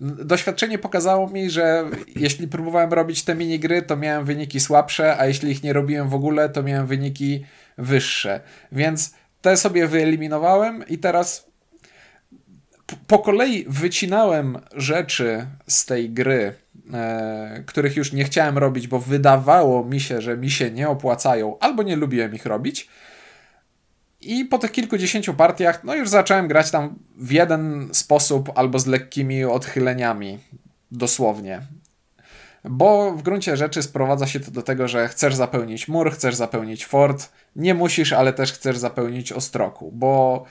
[0.00, 1.84] doświadczenie pokazało mi, że
[2.16, 6.14] jeśli próbowałem robić te minigry, to miałem wyniki słabsze, a jeśli ich nie robiłem w
[6.14, 7.44] ogóle, to miałem wyniki
[7.78, 8.40] wyższe.
[8.72, 11.48] Więc te sobie wyeliminowałem i teraz
[13.06, 16.54] po kolei wycinałem rzeczy z tej gry,
[16.94, 21.58] e, których już nie chciałem robić, bo wydawało mi się, że mi się nie opłacają,
[21.58, 22.88] albo nie lubiłem ich robić.
[24.20, 28.86] I po tych kilkudziesięciu partiach, no już zacząłem grać tam w jeden sposób albo z
[28.86, 30.38] lekkimi odchyleniami,
[30.90, 31.62] dosłownie.
[32.64, 36.86] Bo w gruncie rzeczy sprowadza się to do tego, że chcesz zapełnić mur, chcesz zapełnić
[36.86, 40.44] fort, nie musisz, ale też chcesz zapełnić ostroku, bo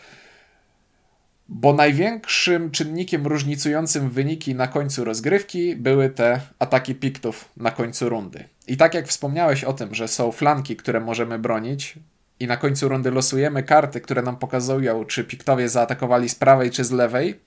[1.49, 8.43] bo największym czynnikiem różnicującym wyniki na końcu rozgrywki były te ataki piktów na końcu rundy.
[8.67, 11.99] I tak jak wspomniałeś o tym, że są flanki, które możemy bronić,
[12.39, 16.83] i na końcu rundy losujemy karty, które nam pokazują, czy piktowie zaatakowali z prawej czy
[16.83, 17.39] z lewej,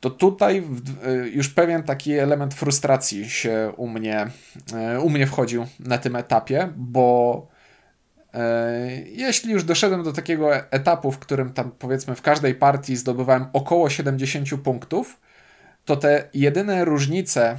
[0.00, 0.64] to tutaj
[1.06, 4.26] y, już pewien taki element frustracji się u mnie,
[4.96, 7.48] y, u mnie wchodził na tym etapie, bo
[8.34, 8.38] y,
[9.06, 13.90] jeśli już doszedłem do takiego etapu, w którym tam powiedzmy w każdej partii zdobywałem około
[13.90, 15.20] 70 punktów,
[15.84, 17.56] to te jedyne różnice,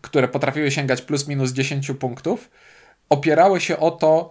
[0.00, 2.50] które potrafiły sięgać plus minus 10 punktów,
[3.08, 4.30] opierały się o to,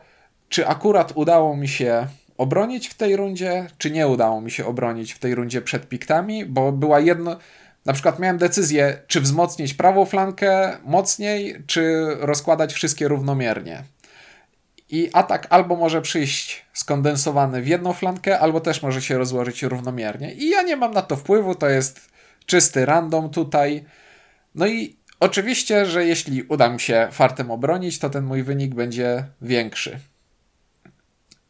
[0.49, 5.13] czy akurat udało mi się obronić w tej rundzie, czy nie udało mi się obronić
[5.13, 7.37] w tej rundzie przed piktami, bo była jedno.
[7.85, 13.83] Na przykład miałem decyzję, czy wzmocnić prawą flankę mocniej, czy rozkładać wszystkie równomiernie.
[14.89, 20.33] I atak albo może przyjść skondensowany w jedną flankę, albo też może się rozłożyć równomiernie.
[20.33, 22.09] I ja nie mam na to wpływu, to jest
[22.45, 23.85] czysty random tutaj.
[24.55, 29.25] No i Oczywiście, że jeśli uda mi się fartem obronić, to ten mój wynik będzie
[29.41, 29.99] większy.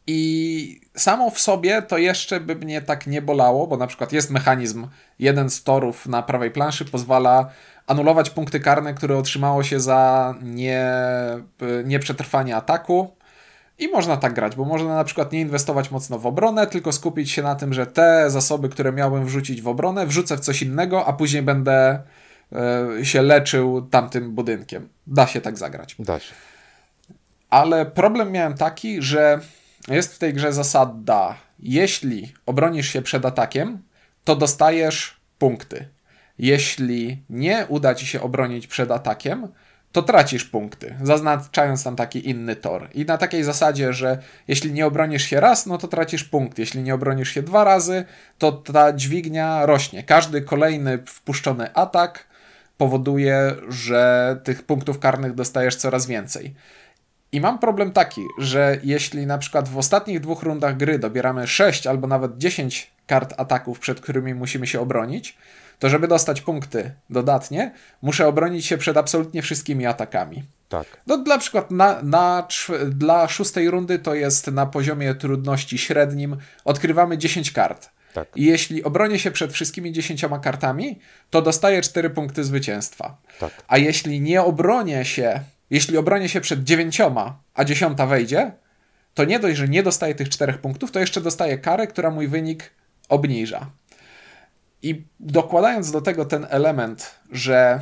[0.06, 4.30] I samo w sobie to jeszcze by mnie tak nie bolało, bo na przykład jest
[4.30, 4.88] mechanizm,
[5.18, 7.50] jeden z torów na prawej planszy pozwala
[7.86, 10.86] anulować punkty karne, które otrzymało się za nie,
[11.84, 13.16] nieprzetrwanie ataku.
[13.78, 17.30] I można tak grać, bo można na przykład nie inwestować mocno w obronę, tylko skupić
[17.30, 21.06] się na tym, że te zasoby, które miałbym wrzucić w obronę, wrzucę w coś innego,
[21.06, 22.02] a później będę
[22.52, 24.88] e, się leczył tamtym budynkiem.
[25.06, 25.96] Da się tak zagrać.
[25.98, 26.34] Da się.
[27.50, 29.40] Ale problem miałem taki, że
[29.88, 33.82] jest w tej grze zasada, jeśli obronisz się przed atakiem,
[34.24, 35.88] to dostajesz punkty.
[36.38, 39.48] Jeśli nie uda ci się obronić przed atakiem,
[39.92, 42.88] to tracisz punkty, zaznaczając tam taki inny tor.
[42.94, 44.18] I na takiej zasadzie, że
[44.48, 46.58] jeśli nie obronisz się raz, no to tracisz punkt.
[46.58, 48.04] Jeśli nie obronisz się dwa razy,
[48.38, 50.02] to ta dźwignia rośnie.
[50.02, 52.26] Każdy kolejny wpuszczony atak
[52.76, 56.54] powoduje, że tych punktów karnych dostajesz coraz więcej.
[57.36, 61.86] I mam problem taki, że jeśli na przykład w ostatnich dwóch rundach gry dobieramy 6
[61.86, 65.36] albo nawet 10 kart ataków, przed którymi musimy się obronić,
[65.78, 67.72] to żeby dostać punkty dodatnie,
[68.02, 70.44] muszę obronić się przed absolutnie wszystkimi atakami.
[70.68, 70.86] Tak.
[71.06, 72.48] No, dla przykład na, na,
[72.86, 77.90] dla szóstej rundy to jest na poziomie trudności średnim, odkrywamy 10 kart.
[78.14, 78.28] Tak.
[78.36, 80.98] I jeśli obronię się przed wszystkimi 10 kartami,
[81.30, 83.16] to dostaję 4 punkty zwycięstwa.
[83.40, 83.50] Tak.
[83.68, 85.40] A jeśli nie obronię się,
[85.70, 87.00] jeśli obronię się przed 9,
[87.54, 88.52] a 10 wejdzie,
[89.14, 92.28] to nie dość, że nie dostaję tych 4 punktów, to jeszcze dostaję karę, która mój
[92.28, 92.70] wynik
[93.08, 93.70] obniża.
[94.82, 97.80] I dokładając do tego ten element, że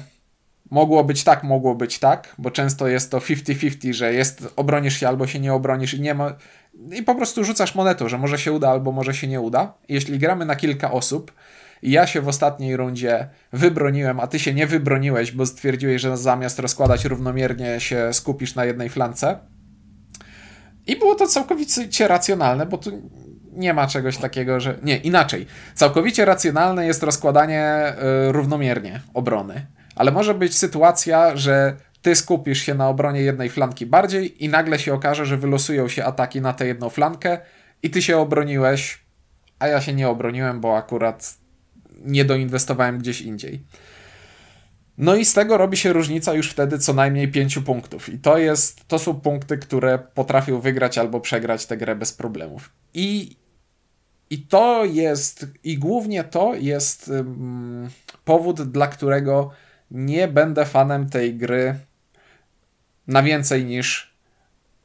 [0.70, 5.08] mogło być tak, mogło być tak, bo często jest to 50-50, że jest obronisz się
[5.08, 6.36] albo się nie obronisz i nie ma.
[6.92, 9.72] I po prostu rzucasz monetą, że może się uda albo może się nie uda.
[9.88, 11.32] Jeśli gramy na kilka osób
[11.82, 16.58] ja się w ostatniej rundzie wybroniłem, a ty się nie wybroniłeś, bo stwierdziłeś, że zamiast
[16.58, 19.38] rozkładać równomiernie się skupisz na jednej flance.
[20.86, 23.02] I było to całkowicie racjonalne, bo tu
[23.52, 24.78] nie ma czegoś takiego, że.
[24.82, 25.46] Nie, inaczej.
[25.74, 27.92] Całkowicie racjonalne jest rozkładanie
[28.28, 29.66] y, równomiernie obrony.
[29.96, 34.78] Ale może być sytuacja, że ty skupisz się na obronie jednej flanki bardziej i nagle
[34.78, 37.38] się okaże, że wylosują się ataki na tę jedną flankę
[37.82, 39.04] i ty się obroniłeś,
[39.58, 41.43] a ja się nie obroniłem, bo akurat
[42.04, 43.64] nie doinwestowałem gdzieś indziej.
[44.98, 48.08] No i z tego robi się różnica już wtedy co najmniej pięciu punktów.
[48.08, 52.72] I to jest, to są punkty, które potrafią wygrać albo przegrać tę grę bez problemów.
[52.94, 53.36] I
[54.30, 57.88] i to jest, i głównie to jest um,
[58.24, 59.50] powód, dla którego
[59.90, 61.74] nie będę fanem tej gry
[63.06, 64.13] na więcej niż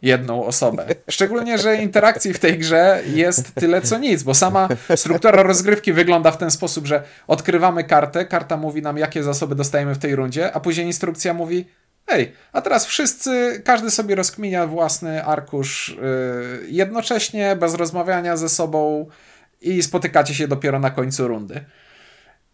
[0.02, 0.86] jedną osobę.
[1.10, 6.32] Szczególnie, że interakcji w tej grze jest tyle co nic, bo sama struktura rozgrywki wygląda
[6.32, 10.54] w ten sposób, że odkrywamy kartę, karta mówi nam, jakie zasoby dostajemy w tej rundzie,
[10.54, 11.66] a później instrukcja mówi,
[12.12, 15.98] Ej, a teraz wszyscy, każdy sobie rozkminia własny arkusz
[16.62, 19.06] yy, jednocześnie, bez rozmawiania ze sobą
[19.62, 21.66] i spotykacie się dopiero na końcu rundy.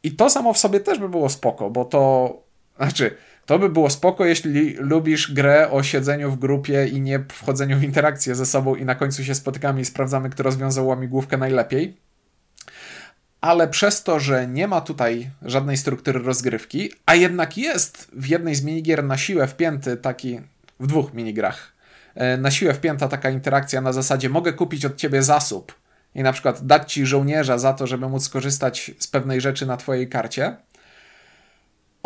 [0.04, 2.34] I to samo w sobie też by było spoko, bo to,
[2.78, 7.80] znaczy, to by było spoko, jeśli lubisz grę o siedzeniu w grupie i nie wchodzeniu
[7.80, 11.98] w interakcję ze sobą i na końcu się spotykamy i sprawdzamy, kto rozwiązał łamigłówkę najlepiej.
[13.42, 18.56] Ale przez to, że nie ma tutaj żadnej struktury rozgrywki, a jednak jest w jednej
[18.56, 20.40] z minigier na siłę wpięty taki,
[20.80, 21.74] w dwóch minigrach,
[22.16, 25.76] e, na siłę wpięta taka interakcja na zasadzie mogę kupić od ciebie zasób,
[26.16, 29.78] i na przykład dać ci żołnierza za to, żeby móc skorzystać z pewnej rzeczy na
[29.78, 30.56] twojej karcie,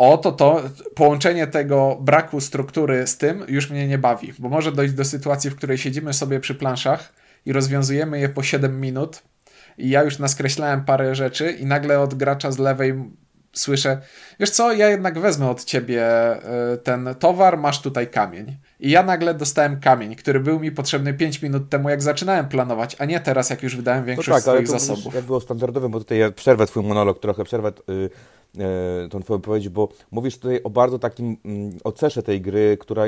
[0.00, 0.62] oto to
[0.94, 5.50] połączenie tego braku struktury z tym już mnie nie bawi, bo może dojść do sytuacji,
[5.50, 7.12] w której siedzimy sobie przy planszach
[7.46, 9.22] i rozwiązujemy je po 7 minut
[9.78, 12.94] i ja już naskreślałem parę rzeczy i nagle od gracza z lewej
[13.52, 14.00] słyszę,
[14.40, 18.56] wiesz co, ja jednak wezmę od ciebie e, ten towar, masz tutaj kamień.
[18.80, 22.96] I ja nagle dostałem kamień, który był mi potrzebny 5 minut temu, jak zaczynałem planować,
[22.98, 25.14] a nie teraz, jak już wydałem większość no tak, swoich zasobów.
[25.14, 28.10] Jak było standardowym, bo tutaj ja przerwę twój monolog, trochę przerwę yy,
[28.54, 33.04] yy, tą twoją wypowiedź, bo mówisz tutaj o bardzo takim yy, ocesze tej gry, która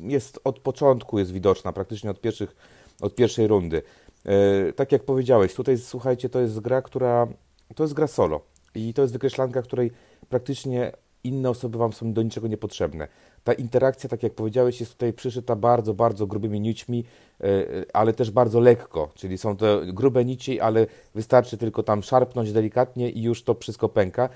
[0.00, 2.56] jest od początku jest widoczna, praktycznie od, pierwszych,
[3.00, 3.82] od pierwszej rundy.
[4.24, 7.26] Yy, tak jak powiedziałeś, tutaj słuchajcie, to jest gra, która,
[7.74, 9.90] to jest gra solo i to jest wykreślanka, której
[10.28, 10.92] praktycznie
[11.24, 13.08] inne osoby wam są do niczego niepotrzebne.
[13.44, 17.04] Ta interakcja, tak jak powiedziałeś, jest tutaj przyszyta bardzo, bardzo grubymi nićmi,
[17.40, 17.46] e,
[17.92, 23.10] ale też bardzo lekko, czyli są to grube nici, ale wystarczy tylko tam szarpnąć delikatnie
[23.10, 24.28] i już to wszystko pęka,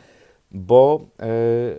[0.50, 1.28] bo, e,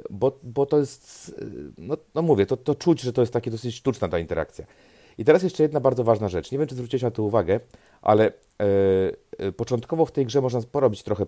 [0.09, 1.35] bo, bo to jest,
[1.77, 4.65] no, no mówię, to, to czuć, że to jest takie dosyć sztuczna ta interakcja.
[5.17, 6.51] I teraz jeszcze jedna bardzo ważna rzecz.
[6.51, 7.59] Nie wiem, czy zwróciłeś na to uwagę,
[8.01, 8.31] ale
[9.39, 11.25] e, początkowo w tej grze można porobić trochę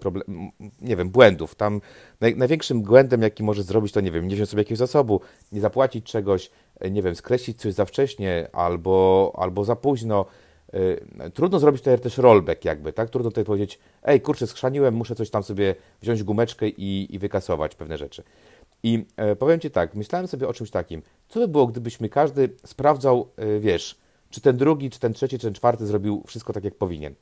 [0.82, 1.56] nie wiem, błędów.
[1.56, 1.82] Tam
[2.22, 5.22] naj, największym błędem, jaki możesz zrobić, to nie wiem, nie wziąć sobie jakiegoś zasobu,
[5.52, 6.52] nie zapłacić czegoś,
[6.92, 10.26] nie wiem, skreślić coś za wcześnie albo, albo za późno.
[10.74, 13.10] y, trudno zrobić tutaj też rollback jakby, tak?
[13.10, 17.76] Trudno tutaj powiedzieć, ej, kurczę, skrzaniłem, muszę coś tam sobie wziąć gumeczkę i, i wykasować
[17.76, 18.24] pewne rzeczy.
[18.84, 22.56] I e, powiem Ci tak, myślałem sobie o czymś takim, co by było, gdybyśmy każdy
[22.66, 23.98] sprawdzał, e, wiesz,
[24.30, 27.16] czy ten drugi, czy ten trzeci, czy ten czwarty zrobił wszystko tak, jak powinien.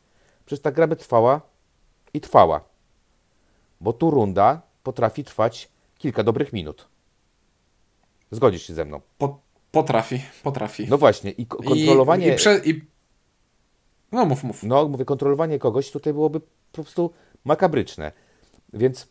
[0.46, 1.41] Przecież ta gra by trwała
[2.13, 2.62] i trwała.
[3.82, 6.88] Bo tu runda potrafi trwać kilka dobrych minut.
[8.32, 9.02] Zgodzisz się ze mną?
[9.17, 9.39] Po,
[9.72, 10.88] potrafi, potrafi.
[10.89, 12.28] No właśnie, i kontrolowanie.
[12.28, 12.82] I, i, prze, i...
[14.12, 14.63] No mów, mów.
[14.63, 17.13] No, mówię, kontrolowanie kogoś tutaj byłoby po prostu
[17.46, 18.12] makabryczne.
[18.74, 19.08] Więc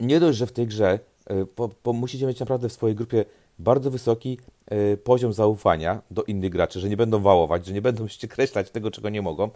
[0.00, 0.98] nie dość, że w tej grze
[1.30, 3.24] y, po, po, musicie mieć naprawdę w swojej grupie
[3.58, 4.38] bardzo wysoki
[4.72, 8.70] y, poziom zaufania do innych graczy, że nie będą wałować, że nie będą się kreślać
[8.70, 9.50] tego, czego nie mogą,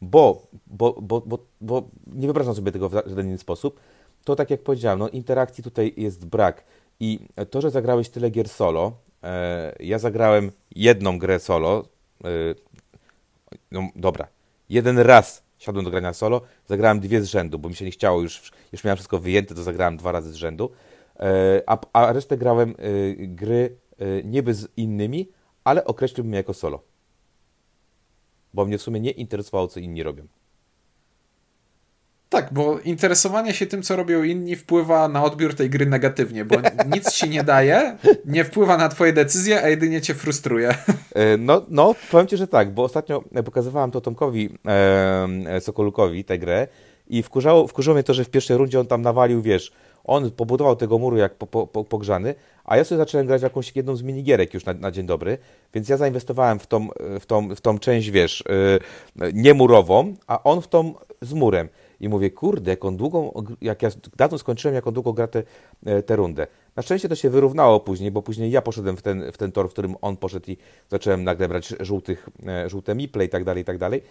[0.00, 3.80] bo, bo, bo, bo, bo nie wyobrażam sobie tego w żaden inny sposób.
[4.24, 6.64] To tak jak powiedziałem, no, interakcji tutaj jest brak.
[7.00, 11.84] I to, że zagrałeś tyle gier solo, e, ja zagrałem jedną grę solo,
[12.24, 12.28] e,
[13.72, 14.26] no dobra,
[14.68, 18.22] jeden raz siadłem do grania solo, zagrałem dwie z rzędu, bo mi się nie chciało,
[18.22, 20.70] już, już miałem wszystko wyjęte, to zagrałem dwa razy z rzędu,
[21.66, 22.74] a, a resztę grałem e,
[23.26, 25.28] gry e, niby z innymi,
[25.64, 26.82] ale określiłbym jako solo.
[28.54, 30.26] Bo mnie w sumie nie interesowało, co inni robią.
[32.28, 36.56] Tak, bo interesowanie się tym, co robią inni, wpływa na odbiór tej gry negatywnie, bo
[36.94, 40.74] nic ci nie daje, nie wpływa na twoje decyzje, a jedynie cię frustruje.
[41.14, 46.38] E, no, no powiem ci, że tak, bo ostatnio pokazywałem to Tomkowi e, Sokolukowi tę
[46.38, 46.68] grę
[47.06, 49.72] i wkurzało, wkurzało mnie to, że w pierwszej rundzie on tam nawalił, wiesz,
[50.08, 53.44] on pobudował tego muru jak po, po, po, pogrzany, a ja sobie zacząłem grać w
[53.44, 55.38] jakąś jedną z minigierek już na, na dzień dobry,
[55.74, 56.88] więc ja zainwestowałem w tą,
[57.20, 58.44] w tą, w tą część, wiesz,
[59.16, 61.68] yy, niemurową, a on w tą z murem
[62.00, 65.42] i mówię, kurde, jak on długą, jak ja dawno skończyłem, jak on długo gra tę
[65.84, 66.46] te, te rundę.
[66.76, 69.68] Na szczęście to się wyrównało później, bo później ja poszedłem w ten, w ten tor,
[69.68, 70.56] w którym on poszedł i
[70.88, 74.02] zacząłem nagle brać żółtych, e, żółte miple i tak dalej, i tak dalej.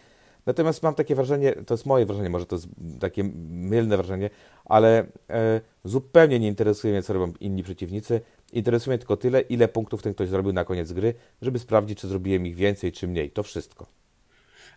[0.48, 2.68] Natomiast mam takie wrażenie, to jest moje wrażenie, może to jest
[3.00, 4.30] takie mylne wrażenie,
[4.66, 8.22] ale e, zupełnie nie interesuje mnie, co robią inni przeciwnicy.
[8.54, 12.08] Interesuje mnie tylko tyle, ile punktów ten ktoś zrobił na koniec gry, żeby sprawdzić, czy
[12.08, 13.32] zrobiłem ich więcej, czy mniej.
[13.32, 13.88] To wszystko.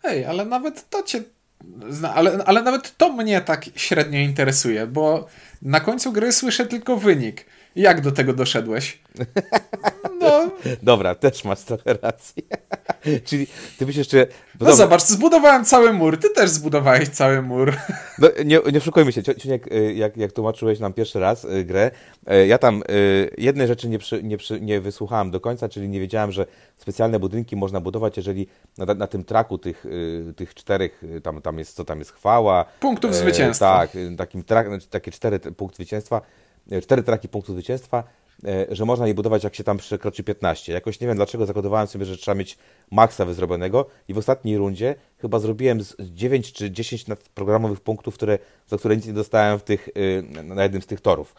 [0.04, 1.22] Ej, ale nawet to cię
[2.14, 5.26] ale, ale nawet to mnie tak średnio interesuje, bo
[5.62, 7.46] na końcu gry słyszę tylko wynik.
[7.76, 8.98] Jak do tego doszedłeś?
[10.20, 10.50] No.
[10.82, 12.42] Dobra, też masz trochę rację.
[13.26, 13.46] Czyli
[13.78, 14.26] ty byś jeszcze.
[14.60, 17.76] No, no zobacz, zbudowałem cały mur, ty też zbudowałeś cały mur.
[18.18, 19.22] No, nie, nie szukajmy się.
[19.22, 21.90] Ciuniek, y, jak, jak tłumaczyłeś nam pierwszy raz y, grę,
[22.32, 22.82] y, ja tam
[23.38, 27.18] jednej rzeczy nie, przy, nie, przy, nie wysłuchałem do końca, czyli nie wiedziałem, że specjalne
[27.18, 28.46] budynki można budować, jeżeli
[28.78, 29.86] na, na tym traku tych,
[30.36, 32.64] tych czterech, tam, tam jest, co tam jest, chwała.
[32.80, 33.78] Punktów zwycięstwa.
[33.78, 36.20] Tak, takim trak, znaczy takie cztery punkty zwycięstwa,
[36.82, 38.04] cztery traki punktów zwycięstwa
[38.68, 40.72] że można je budować jak się tam przekroczy 15.
[40.72, 42.58] Jakoś nie wiem dlaczego zakodowałem sobie, że trzeba mieć
[42.90, 48.38] maksa wyzrobionego i w ostatniej rundzie chyba zrobiłem z 9 czy 10 programowych punktów, które,
[48.66, 51.34] za które nic nie dostałem w tych, y, na jednym z tych torów.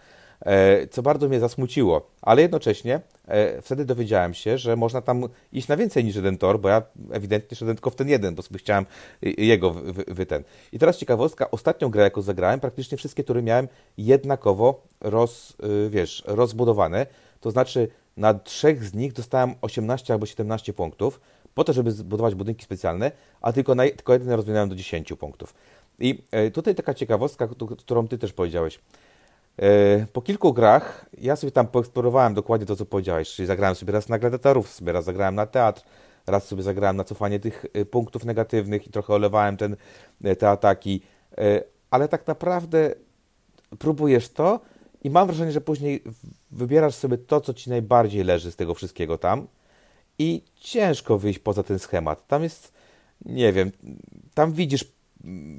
[0.46, 5.24] E, co bardzo mnie zasmuciło, ale jednocześnie e, wtedy dowiedziałem się, że można tam
[5.54, 8.42] iść na więcej niż jeden tor, bo ja ewidentnie szedłem tylko w ten jeden, bo
[8.42, 8.86] sobie chciałem
[9.22, 10.44] jego wy, wy ten.
[10.72, 15.54] I teraz ciekawostka, ostatnią grę, jaką zagrałem, praktycznie wszystkie tury miałem jednakowo roz,
[15.86, 17.06] y, wiesz, rozbudowane,
[17.40, 21.20] to znaczy na trzech z nich dostałem 18 albo 17 punktów,
[21.54, 25.54] po to, żeby zbudować budynki specjalne, a tylko, na, tylko jeden rozwinąłem do 10 punktów.
[26.00, 28.80] I e, tutaj taka ciekawostka, którą Ty też powiedziałeś.
[29.58, 33.94] E, po kilku grach ja sobie tam poeksplorowałem dokładnie to, co powiedziałeś, czyli zagrałem sobie
[33.94, 35.84] raz na gladiatorów, sobie raz zagrałem na teatr,
[36.28, 39.76] raz sobie zagrałem na cofanie tych e, punktów negatywnych i trochę olewałem ten,
[40.24, 41.02] e, te ataki,
[41.92, 42.96] ale tak naprawdę
[43.80, 44.60] próbujesz to
[45.04, 46.04] i mam wrażenie, że później
[46.52, 49.48] wybierasz sobie to, co ci najbardziej leży z tego wszystkiego tam
[50.20, 52.28] i ciężko wyjść poza ten schemat.
[52.28, 52.74] Tam jest,
[53.26, 53.72] nie wiem,
[54.34, 54.86] tam widzisz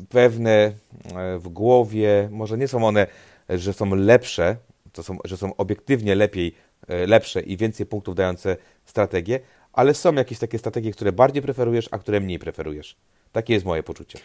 [0.08, 0.72] pewne
[1.38, 3.06] w głowie, może nie są one
[3.48, 4.56] że są lepsze,
[4.92, 6.54] to są, że są obiektywnie lepiej,
[6.88, 9.40] e, lepsze i więcej punktów dające strategie,
[9.72, 12.96] ale są jakieś takie strategie, które bardziej preferujesz, a które mniej preferujesz.
[13.32, 14.18] Takie jest moje poczucie.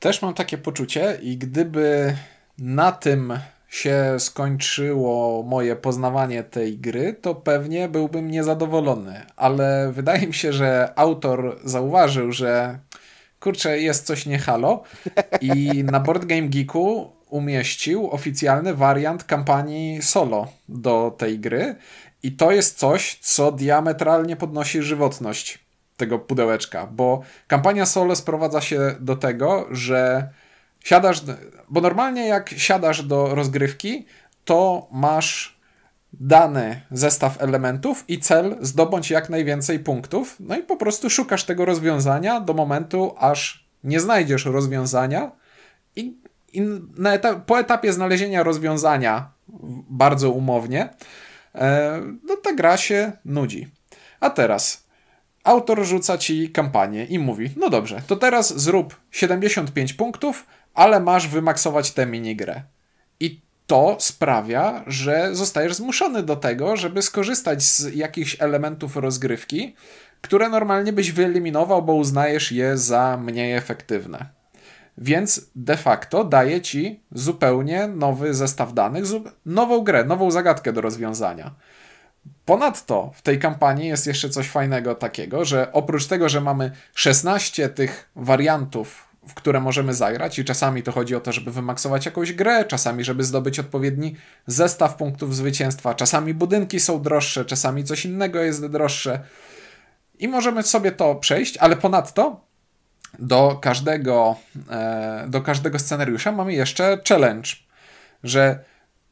[0.00, 2.16] Też mam takie poczucie i gdyby
[2.58, 9.22] na tym się skończyło moje poznawanie tej gry, to pewnie byłbym niezadowolony.
[9.36, 12.78] Ale wydaje mi się, że autor zauważył, że
[13.40, 14.82] kurczę, jest coś nie halo
[15.40, 21.76] i na Board Game Geeku umieścił oficjalny wariant kampanii solo do tej gry
[22.22, 25.58] i to jest coś, co diametralnie podnosi żywotność
[25.96, 30.28] tego pudełeczka, bo kampania solo sprowadza się do tego, że
[30.84, 31.22] siadasz,
[31.68, 34.06] bo normalnie jak siadasz do rozgrywki,
[34.44, 35.56] to masz
[36.12, 40.36] dany zestaw elementów i cel zdobądź jak najwięcej punktów.
[40.40, 45.30] No i po prostu szukasz tego rozwiązania do momentu, aż nie znajdziesz rozwiązania
[47.04, 49.30] etap, po etapie znalezienia rozwiązania
[49.90, 50.88] bardzo umownie,
[51.54, 53.68] e, no ta gra się nudzi.
[54.20, 54.86] A teraz
[55.44, 61.28] autor rzuca ci kampanię i mówi: No dobrze, to teraz zrób 75 punktów, ale masz
[61.28, 62.62] wymaksować tę minigrę.
[63.20, 69.74] I to sprawia, że zostajesz zmuszony do tego, żeby skorzystać z jakichś elementów rozgrywki,
[70.20, 74.35] które normalnie byś wyeliminował, bo uznajesz je za mniej efektywne.
[74.98, 79.04] Więc de facto daje ci zupełnie nowy zestaw danych,
[79.46, 81.54] nową grę, nową zagadkę do rozwiązania.
[82.44, 87.68] Ponadto w tej kampanii jest jeszcze coś fajnego takiego, że oprócz tego, że mamy 16
[87.68, 92.32] tych wariantów, w które możemy zagrać, i czasami to chodzi o to, żeby wymaksować jakąś
[92.32, 94.16] grę, czasami, żeby zdobyć odpowiedni
[94.46, 99.20] zestaw punktów zwycięstwa, czasami budynki są droższe, czasami coś innego jest droższe.
[100.18, 102.45] I możemy sobie to przejść, ale ponadto
[103.18, 104.36] do każdego,
[104.70, 107.50] e, do każdego scenariusza mamy jeszcze challenge,
[108.24, 108.64] że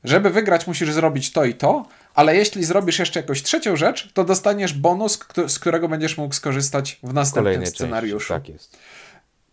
[0.05, 4.25] żeby wygrać musisz zrobić to i to, ale jeśli zrobisz jeszcze jakąś trzecią rzecz, to
[4.25, 8.29] dostaniesz bonus, z którego będziesz mógł skorzystać w następnym Kolejnej scenariuszu.
[8.29, 8.35] Części.
[8.35, 8.79] Tak jest.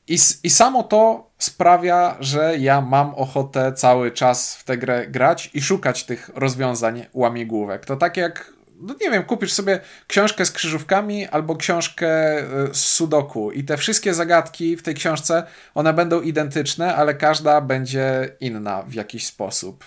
[0.07, 5.49] I, I samo to sprawia, że ja mam ochotę cały czas w tę grę grać
[5.53, 7.85] i szukać tych rozwiązań łamigłówek.
[7.85, 12.85] To tak jak no nie wiem, kupisz sobie książkę z krzyżówkami albo książkę y, z
[12.85, 15.43] sudoku i te wszystkie zagadki w tej książce,
[15.75, 19.85] one będą identyczne, ale każda będzie inna w jakiś sposób.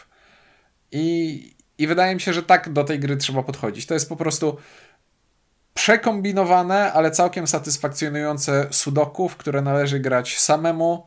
[0.93, 3.87] I, i wydaje mi się, że tak do tej gry trzeba podchodzić.
[3.87, 4.57] To jest po prostu
[5.75, 11.07] przekombinowane, ale całkiem satysfakcjonujące sudoku, w które należy grać samemu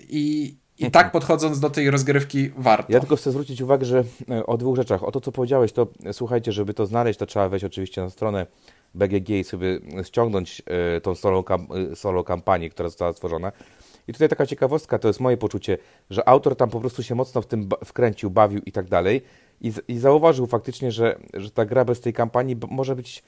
[0.00, 0.90] i, i mhm.
[0.90, 2.92] tak podchodząc do tej rozgrywki warto.
[2.92, 5.04] Ja tylko chcę zwrócić uwagę, że e, o dwóch rzeczach.
[5.04, 8.10] O to, co powiedziałeś, to e, słuchajcie, żeby to znaleźć, to trzeba wejść oczywiście na
[8.10, 8.46] stronę
[8.94, 11.44] BGG i sobie ściągnąć e, tą solo,
[11.94, 13.52] solo kampanię, która została stworzona.
[14.08, 15.78] I tutaj taka ciekawostka, to jest moje poczucie,
[16.10, 19.22] że autor tam po prostu się mocno w tym wkręcił, bawił i tak dalej.
[19.60, 23.22] I, i zauważył faktycznie, że, że ta gra bez tej kampanii może być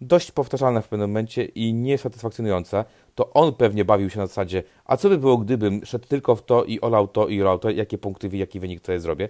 [0.00, 2.84] dość powtarzalna w pewnym momencie i niesatysfakcjonująca,
[3.14, 6.44] to on pewnie bawił się na zasadzie, a co by było, gdybym szedł tylko w
[6.44, 9.28] to i olał to i olał to, jakie punkty, jaki wynik tutaj zrobię.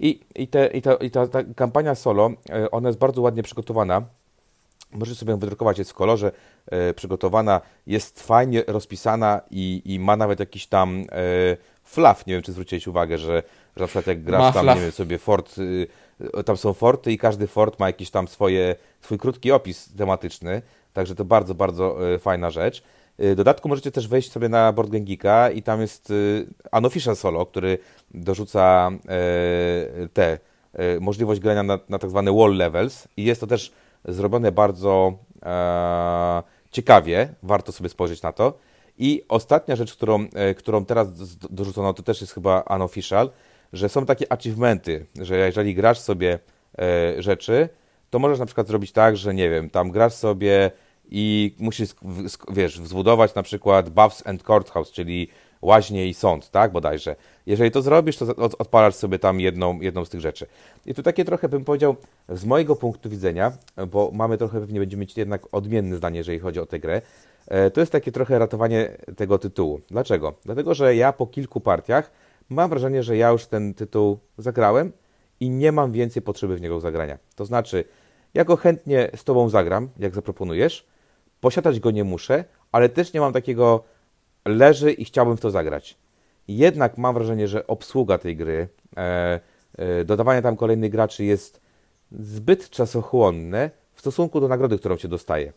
[0.00, 3.42] I, i, te, i, ta, i ta, ta kampania solo, e, ona jest bardzo ładnie
[3.42, 4.02] przygotowana.
[4.92, 6.32] Możecie sobie ją wydrukować, jest w kolorze
[6.66, 12.26] e, przygotowana, jest fajnie rozpisana i, i ma nawet jakiś tam e, fluff.
[12.26, 13.42] Nie wiem, czy zwróciłeś uwagę, że,
[13.76, 15.86] że na przykład jak grasz ma tam, nie wiem, sobie Fort, y,
[16.44, 20.62] tam są forty i każdy fort ma jakiś tam swoje, swój krótki opis tematyczny,
[20.92, 22.82] także to bardzo, bardzo e, fajna rzecz.
[23.18, 26.12] E, w dodatku możecie też wejść sobie na Board Gengika i tam jest
[26.72, 27.78] e, Unofficial Solo, który
[28.14, 28.90] dorzuca
[30.12, 30.38] te
[31.00, 33.72] możliwość grania na, na tak zwane wall levels i jest to też
[34.04, 35.12] zrobione bardzo
[35.42, 38.58] e, ciekawie, warto sobie spojrzeć na to.
[38.98, 41.08] I ostatnia rzecz, którą, którą teraz
[41.50, 43.30] dorzucono, to też jest chyba unofficial,
[43.72, 46.38] że są takie achievementy, że jeżeli grasz sobie
[46.78, 47.68] e, rzeczy,
[48.10, 50.70] to możesz na przykład zrobić tak, że nie wiem, tam grasz sobie
[51.10, 51.90] i musisz,
[52.52, 55.28] wiesz, zbudować na przykład Buffs and Courthouse, czyli
[55.62, 57.16] łaźnie i sąd, tak, bodajże.
[57.46, 60.46] Jeżeli to zrobisz, to odpalasz sobie tam jedną, jedną z tych rzeczy.
[60.86, 61.96] I tu takie trochę bym powiedział,
[62.28, 63.52] z mojego punktu widzenia,
[63.88, 67.02] bo mamy trochę, pewnie będziemy mieć jednak odmienne zdanie, jeżeli chodzi o tę grę,
[67.48, 69.80] e, to jest takie trochę ratowanie tego tytułu.
[69.90, 70.34] Dlaczego?
[70.44, 72.10] Dlatego, że ja po kilku partiach
[72.50, 74.92] mam wrażenie, że ja już ten tytuł zagrałem
[75.40, 77.18] i nie mam więcej potrzeby w niego zagrania.
[77.36, 77.84] To znaczy,
[78.34, 80.86] ja go chętnie z Tobą zagram, jak zaproponujesz,
[81.40, 83.84] posiadać go nie muszę, ale też nie mam takiego
[84.44, 85.98] leży i chciałbym w to zagrać.
[86.48, 89.40] Jednak mam wrażenie, że obsługa tej gry, e,
[89.78, 91.60] e, dodawanie tam kolejnych graczy jest
[92.12, 95.52] zbyt czasochłonne w stosunku do nagrody, którą się dostaje.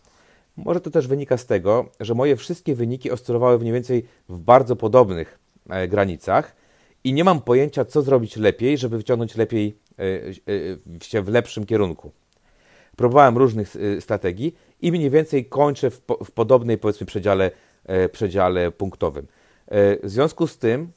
[0.58, 4.76] Może to też wynika z tego, że moje wszystkie wyniki oscylowały mniej więcej w bardzo
[4.76, 5.40] podobnych
[5.70, 6.56] e, granicach
[7.04, 12.12] i nie mam pojęcia, co zrobić lepiej, żeby wyciągnąć lepiej e, się w lepszym kierunku.
[12.96, 17.52] Próbowałem różnych e, strategii i mniej więcej kończę w, w podobnej, powiedzmy, przedziale,
[17.86, 19.28] e, przedziale punktowym.
[20.04, 20.92] W związku z tym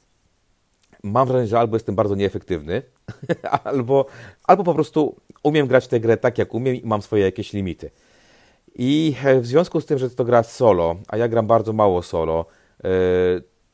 [1.03, 2.81] mam wrażenie, że albo jestem bardzo nieefektywny,
[3.63, 4.05] albo,
[4.43, 7.89] albo po prostu umiem grać tę grę tak, jak umiem i mam swoje jakieś limity.
[8.75, 12.45] I w związku z tym, że to gra solo, a ja gram bardzo mało solo,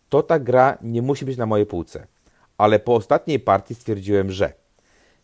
[0.09, 2.07] to ta gra nie musi być na mojej półce
[2.57, 4.53] ale po ostatniej partii stwierdziłem, że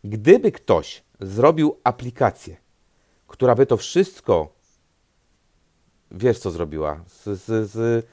[0.04, 2.58] gdyby ktoś zrobił aplikację,
[3.28, 4.54] która by to wszystko,
[6.12, 8.06] wiesz co zrobiła, z, z, z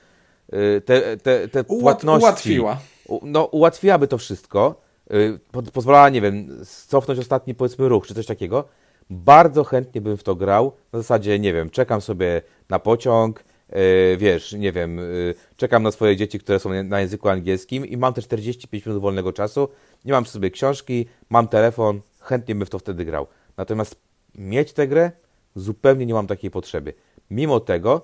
[0.54, 2.78] y, te, te, te płatności, ułatwiła.
[3.22, 5.40] No, ułatwiłaby to wszystko, yy,
[5.72, 8.64] pozwalała, nie wiem, cofnąć ostatni powiedzmy ruch, czy coś takiego,
[9.10, 10.72] bardzo chętnie bym w to grał.
[10.92, 13.44] Na zasadzie, nie wiem, czekam sobie na pociąg,
[14.18, 18.14] wiesz, nie wiem, yy, czekam na swoje dzieci, które są na języku angielskim i mam
[18.14, 19.68] te 45 minut wolnego czasu,
[20.04, 23.26] nie mam przy sobie książki, mam telefon, chętnie bym w to wtedy grał.
[23.56, 24.00] Natomiast
[24.34, 25.10] mieć tę grę,
[25.54, 26.94] zupełnie nie mam takiej potrzeby.
[27.30, 28.02] Mimo tego,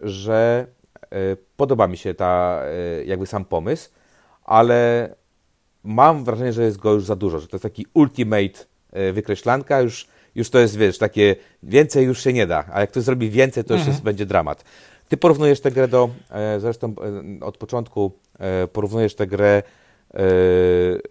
[0.00, 0.66] że
[1.04, 2.62] y, podoba mi się ta,
[3.06, 3.90] jakby sam pomysł,
[4.44, 5.14] ale
[5.84, 8.64] mam wrażenie, że jest go już za dużo, że to jest taki ultimate
[9.12, 13.02] wykreślanka, już, już to jest, wiesz, takie więcej już się nie da, a jak ktoś
[13.02, 13.92] zrobi więcej, to już mhm.
[13.92, 14.64] jest, będzie dramat.
[15.08, 16.10] Ty porównujesz tę grę do,
[16.58, 16.94] zresztą
[17.40, 18.12] od początku
[18.72, 19.62] porównujesz tę grę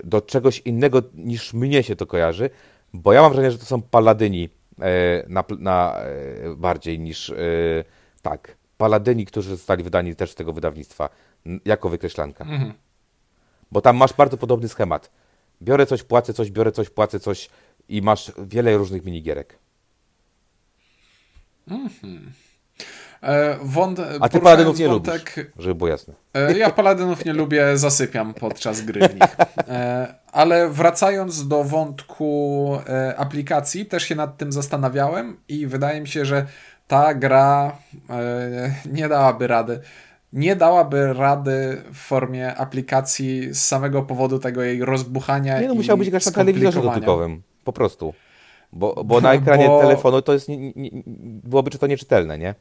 [0.04, 2.50] do czegoś innego niż mnie się to kojarzy,
[2.94, 4.50] bo ja mam wrażenie, że to są paladyni
[5.28, 5.98] na, na
[6.56, 7.34] bardziej niż
[8.22, 11.10] tak, paladyni, którzy zostali wydani też z tego wydawnictwa,
[11.66, 12.44] jako wykreślanka.
[12.44, 12.74] Mhm.
[13.72, 15.12] Bo tam masz bardzo podobny schemat.
[15.62, 17.50] Biorę coś, płacę coś, biorę coś, płacę coś
[17.90, 19.60] i masz wiele różnych minigierek.
[21.68, 22.32] Mhm.
[23.24, 26.14] E, wąt, A ty paladynów nie wątek, lubisz, żeby było jasne.
[26.34, 29.36] E, ja paladynów nie lubię, zasypiam podczas gry w nich.
[29.68, 32.78] E, ale wracając do wątku
[33.18, 36.46] aplikacji, też się nad tym zastanawiałem i wydaje mi się, że
[36.88, 37.78] ta gra
[38.92, 39.80] nie dałaby rady.
[40.34, 45.62] Nie dałaby rady w formie aplikacji z samego powodu tego jej rozbuchania.
[45.62, 47.42] Nie, no musiałbyś grać na telewizorze dotykowym.
[47.64, 48.14] Po prostu.
[48.74, 49.82] Bo, bo na ekranie bo...
[49.82, 50.90] telefonu to jest nie, nie,
[51.44, 52.56] byłoby czy to nieczytelne, nie?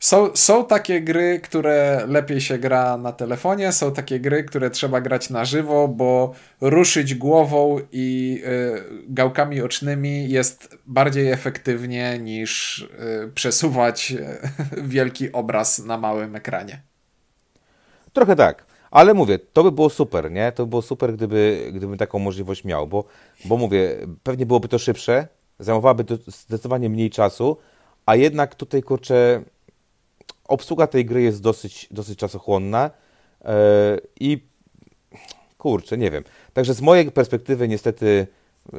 [0.00, 5.00] Są, są takie gry, które lepiej się gra na telefonie, są takie gry, które trzeba
[5.00, 13.32] grać na żywo, bo ruszyć głową i y, gałkami ocznymi jest bardziej efektywnie niż y,
[13.34, 14.38] przesuwać y,
[14.82, 16.82] wielki obraz na małym ekranie.
[18.12, 20.52] Trochę tak, ale mówię, to by było super, nie?
[20.52, 23.04] To by było super, gdyby, gdybym taką możliwość miał, bo,
[23.44, 25.28] bo mówię, pewnie byłoby to szybsze,
[25.58, 27.56] zajmowałoby to zdecydowanie mniej czasu,
[28.06, 29.42] a jednak tutaj kurczę
[30.48, 32.90] obsługa tej gry jest dosyć, dosyć czasochłonna
[33.44, 33.50] yy,
[34.20, 34.48] i
[35.58, 36.24] kurczę, nie wiem.
[36.52, 38.26] Także z mojej perspektywy niestety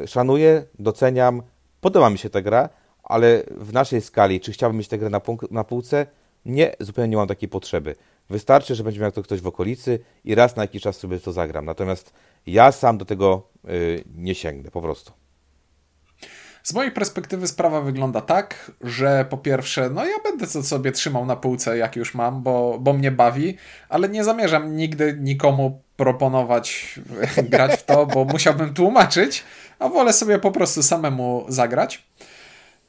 [0.07, 1.41] szanuję, doceniam,
[1.81, 2.69] podoba mi się ta gra,
[3.03, 6.05] ale w naszej skali, czy chciałbym mieć tę grę na, na półce?
[6.45, 7.95] Nie, zupełnie nie mam takiej potrzeby.
[8.29, 11.31] Wystarczy, że będzie miał to ktoś w okolicy i raz na jakiś czas sobie to
[11.31, 11.65] zagram.
[11.65, 12.13] Natomiast
[12.47, 15.18] ja sam do tego yy, nie sięgnę, po prostu.
[16.63, 21.25] Z mojej perspektywy sprawa wygląda tak, że po pierwsze, no ja będę to sobie trzymał
[21.25, 23.57] na półce, jak już mam, bo, bo mnie bawi,
[23.89, 26.99] ale nie zamierzam nigdy nikomu proponować
[27.51, 29.43] grać w to, bo musiałbym tłumaczyć,
[29.79, 32.07] a wolę sobie po prostu samemu zagrać.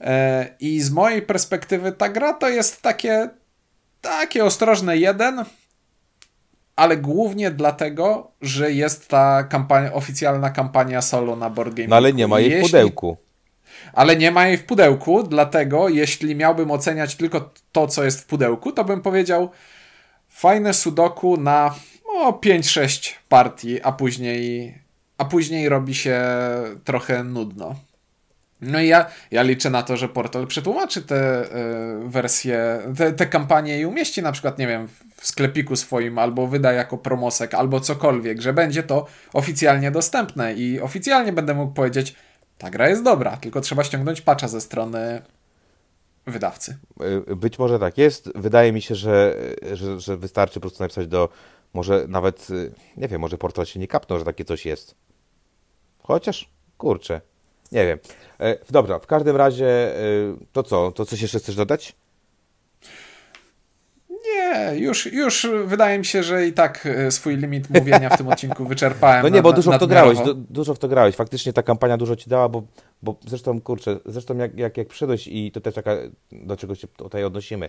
[0.01, 3.29] E, I z mojej perspektywy ta gra to jest takie,
[4.01, 5.45] takie ostrożne jeden,
[6.77, 11.89] ale głównie dlatego, że jest ta kampania, oficjalna kampania solo na Board Game.
[11.89, 13.17] No ale nie ma jej w pudełku
[13.93, 18.27] ale nie ma jej w pudełku, dlatego jeśli miałbym oceniać tylko to, co jest w
[18.27, 19.51] pudełku, to bym powiedział
[20.29, 21.75] fajne sudoku na
[22.15, 24.75] o 5-6 partii, a później,
[25.19, 26.23] a później robi się
[26.85, 27.75] trochę nudno.
[28.61, 33.27] No i ja, ja liczę na to, że portal przetłumaczy te y, wersje, te, te
[33.27, 37.81] kampanie i umieści na przykład, nie wiem, w sklepiku swoim, albo wyda jako promosek, albo
[37.81, 42.15] cokolwiek, że będzie to oficjalnie dostępne i oficjalnie będę mógł powiedzieć,
[42.61, 45.23] ta gra jest dobra, tylko trzeba ściągnąć patcha ze strony
[46.27, 46.79] wydawcy.
[47.29, 48.31] Y, być może tak jest.
[48.35, 49.37] Wydaje mi się, że,
[49.73, 51.29] że, że wystarczy po prostu napisać do,
[51.75, 54.95] może nawet, y, nie wiem, może portal się nie kapnął, że takie coś jest.
[56.03, 57.21] Chociaż, kurczę,
[57.73, 57.99] nie wiem.
[58.41, 61.97] E, dobra, w każdym razie, y, to co, to coś jeszcze chcesz dodać?
[64.35, 68.29] Nie, już, już wydaje mi się, że i tak e, swój limit mówienia w tym
[68.29, 69.23] odcinku wyczerpałem.
[69.23, 71.17] No nie, bo dużo w to grałeś, du, dużo w to grałeś.
[71.17, 72.63] Faktycznie ta kampania dużo ci dała, bo,
[73.03, 75.97] bo zresztą, kurczę, zresztą jak, jak, jak przyszedłeś i to też taka,
[76.33, 77.69] do czego się tutaj odnosimy.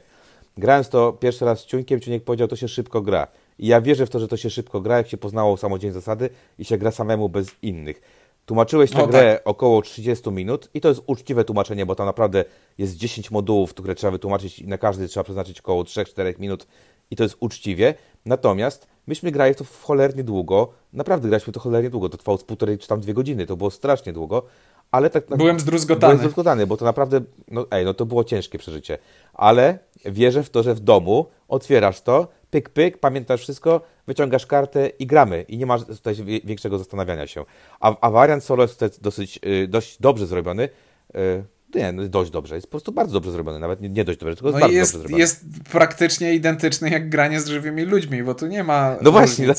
[0.58, 3.28] Grając to pierwszy raz z Ciuńkiem, Ciuńek powiedział, to się szybko gra.
[3.60, 6.30] I ja wierzę w to, że to się szybko gra, jak się poznało samodzielnie zasady
[6.60, 8.02] i się gra samemu bez innych.
[8.46, 9.48] Tłumaczyłeś tę no, grę tak.
[9.48, 12.46] około 30 minut i to jest uczciwe tłumaczenie, bo tam naprawdę
[12.78, 16.68] jest 10 modułów, które trzeba wytłumaczyć i na każdy trzeba przeznaczyć około 3-4 minut
[17.12, 17.94] i to jest uczciwie.
[18.26, 22.44] Natomiast myśmy grali to w cholernie długo, naprawdę graliśmy to cholernie długo, to trwało z
[22.44, 24.44] półtorej czy tam dwie godziny, to było strasznie długo,
[24.92, 25.26] ale tak...
[25.38, 26.14] Byłem zdruzgotany.
[26.14, 28.98] Byłem zdruzgotany, bo to naprawdę, no ej, no to było ciężkie przeżycie,
[29.34, 34.88] ale wierzę w to, że w domu otwierasz to, pyk, pyk, pamiętasz wszystko, wyciągasz kartę
[34.88, 35.46] i gramy.
[35.48, 37.46] I nie masz tutaj większego zastanawiania się.
[37.80, 40.70] A, a wariant solo jest dosyć, y, dość dobrze zrobiony.
[41.16, 41.44] Y,
[41.76, 42.56] nie, no dość dobrze.
[42.56, 43.60] Jest po prostu bardzo dobrze zrobiony.
[43.60, 45.22] Nawet nie, dość dobrze, tylko no bardzo jest, dobrze zrobiony.
[45.22, 48.96] Jest praktycznie identyczny jak granie z żywymi ludźmi, bo tu nie ma.
[49.02, 49.48] No właśnie.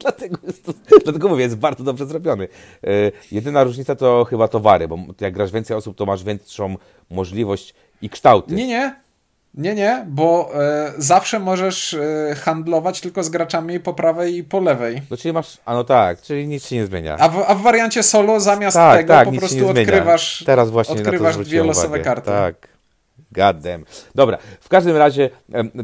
[0.00, 0.72] dlatego, jest to,
[1.04, 2.48] dlatego mówię, jest bardzo dobrze zrobiony.
[2.84, 2.88] E,
[3.32, 6.76] jedyna różnica to chyba towary, bo jak grasz więcej osób, to masz większą
[7.10, 8.54] możliwość i kształty.
[8.54, 8.99] Nie, nie.
[9.54, 14.60] Nie, nie, bo e, zawsze możesz e, handlować tylko z graczami po prawej i po
[14.60, 15.02] lewej.
[15.10, 17.16] No czyli masz, a no tak, czyli nic się nie zmienia.
[17.18, 20.94] A w, a w wariancie solo zamiast tak, tego tak, po prostu odkrywasz, Teraz właśnie
[20.94, 22.04] odkrywasz dwie losowe uwagę.
[22.04, 22.26] karty.
[22.30, 22.69] Tak.
[23.32, 23.84] Damn.
[24.14, 25.30] Dobra, w każdym razie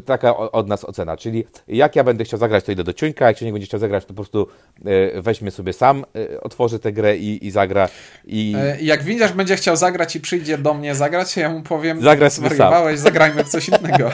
[0.04, 3.38] taka od nas ocena, czyli jak ja będę chciał zagrać, to idę do Ciuńka, jak
[3.38, 4.46] Ciuńek będzie chciał zagrać, to po prostu
[5.16, 7.88] e, weźmie sobie sam, e, otworzy tę grę i, i zagra.
[8.24, 12.02] I E, Jak widzisz, będzie chciał zagrać i przyjdzie do mnie zagrać, ja mu powiem,
[12.02, 12.96] Zagraj sobie sam.
[12.96, 14.10] zagrajmy w coś innego.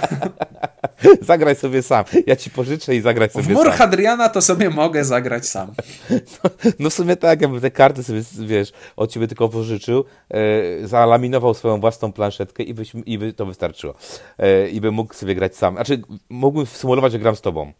[1.20, 2.04] zagraj sobie sam.
[2.26, 3.72] Ja Ci pożyczę i zagraj sobie W sam.
[3.72, 5.72] Hadriana to sobie mogę zagrać sam.
[6.78, 11.54] No w sumie tak, jakbym te karty sobie, wiesz, od Ciebie tylko pożyczył, e, zalaminował
[11.54, 13.94] swoją własną planszetkę i, byś, i by to wystarczyło.
[14.38, 15.74] E, I bym mógł sobie grać sam.
[15.74, 17.72] Znaczy, mógłbym symulować, że gram z Tobą.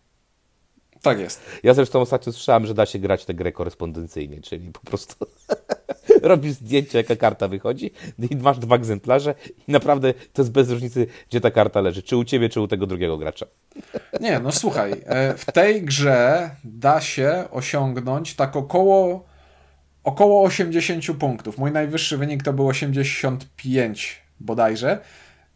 [1.03, 1.43] Tak jest.
[1.63, 5.27] Ja zresztą ostatnio słyszałem, że da się grać tę grę korespondencyjnie, czyli po prostu
[6.23, 7.91] robisz zdjęcie, jaka karta wychodzi
[8.31, 9.35] i masz dwa egzemplarze
[9.69, 12.69] i naprawdę to jest bez różnicy, gdzie ta karta leży, czy u ciebie, czy u
[12.69, 13.47] tego drugiego gracza.
[14.21, 19.25] Nie, no słuchaj, e, w tej grze da się osiągnąć tak około,
[20.05, 21.59] około 80 punktów.
[21.59, 24.99] Mój najwyższy wynik to był 85 bodajże.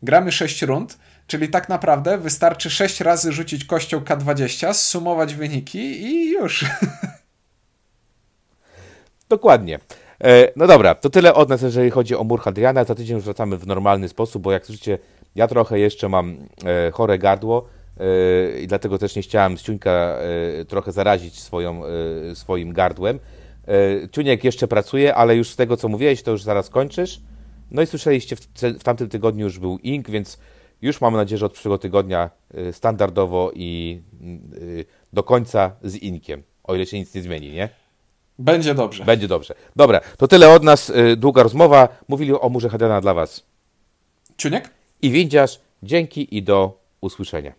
[0.07, 6.31] Gramy 6 rund, czyli tak naprawdę wystarczy 6 razy rzucić kością K20, zsumować wyniki i
[6.33, 6.65] już.
[9.29, 9.79] Dokładnie.
[10.25, 12.85] E, No dobra, to tyle od nas, jeżeli chodzi o mur Hadriana.
[12.85, 14.99] Za tydzień już wracamy w normalny sposób, bo jak słyszycie,
[15.35, 17.69] ja trochę jeszcze mam e, chore gardło
[18.01, 20.19] e, i dlatego też nie chciałem Ciuńka
[20.69, 21.83] trochę zarazić swoją,
[22.35, 23.19] swoim gardłem.
[24.13, 27.21] Ciuniek jeszcze pracuje, ale już z tego, co mówiłeś, to już zaraz kończysz.
[27.71, 28.41] No i słyszeliście, w,
[28.79, 30.39] w tamtym tygodniu już był Ink, więc
[30.83, 36.43] już mam nadzieję, że od przyszłego tygodnia e, standardowo i e, do końca z Inkiem,
[36.65, 37.69] o ile się nic nie zmieni, nie?
[38.39, 39.05] Będzie dobrze.
[39.05, 39.55] Będzie dobrze.
[39.77, 40.91] Dobra, to tyle od nas.
[40.91, 41.89] y, Długa rozmowa.
[42.09, 43.47] Mówili o murze Hadriana dla Was.
[44.37, 44.71] Ciuniek?
[45.03, 45.61] I windziarz.
[45.83, 47.53] Dzięki i do usłyszenia.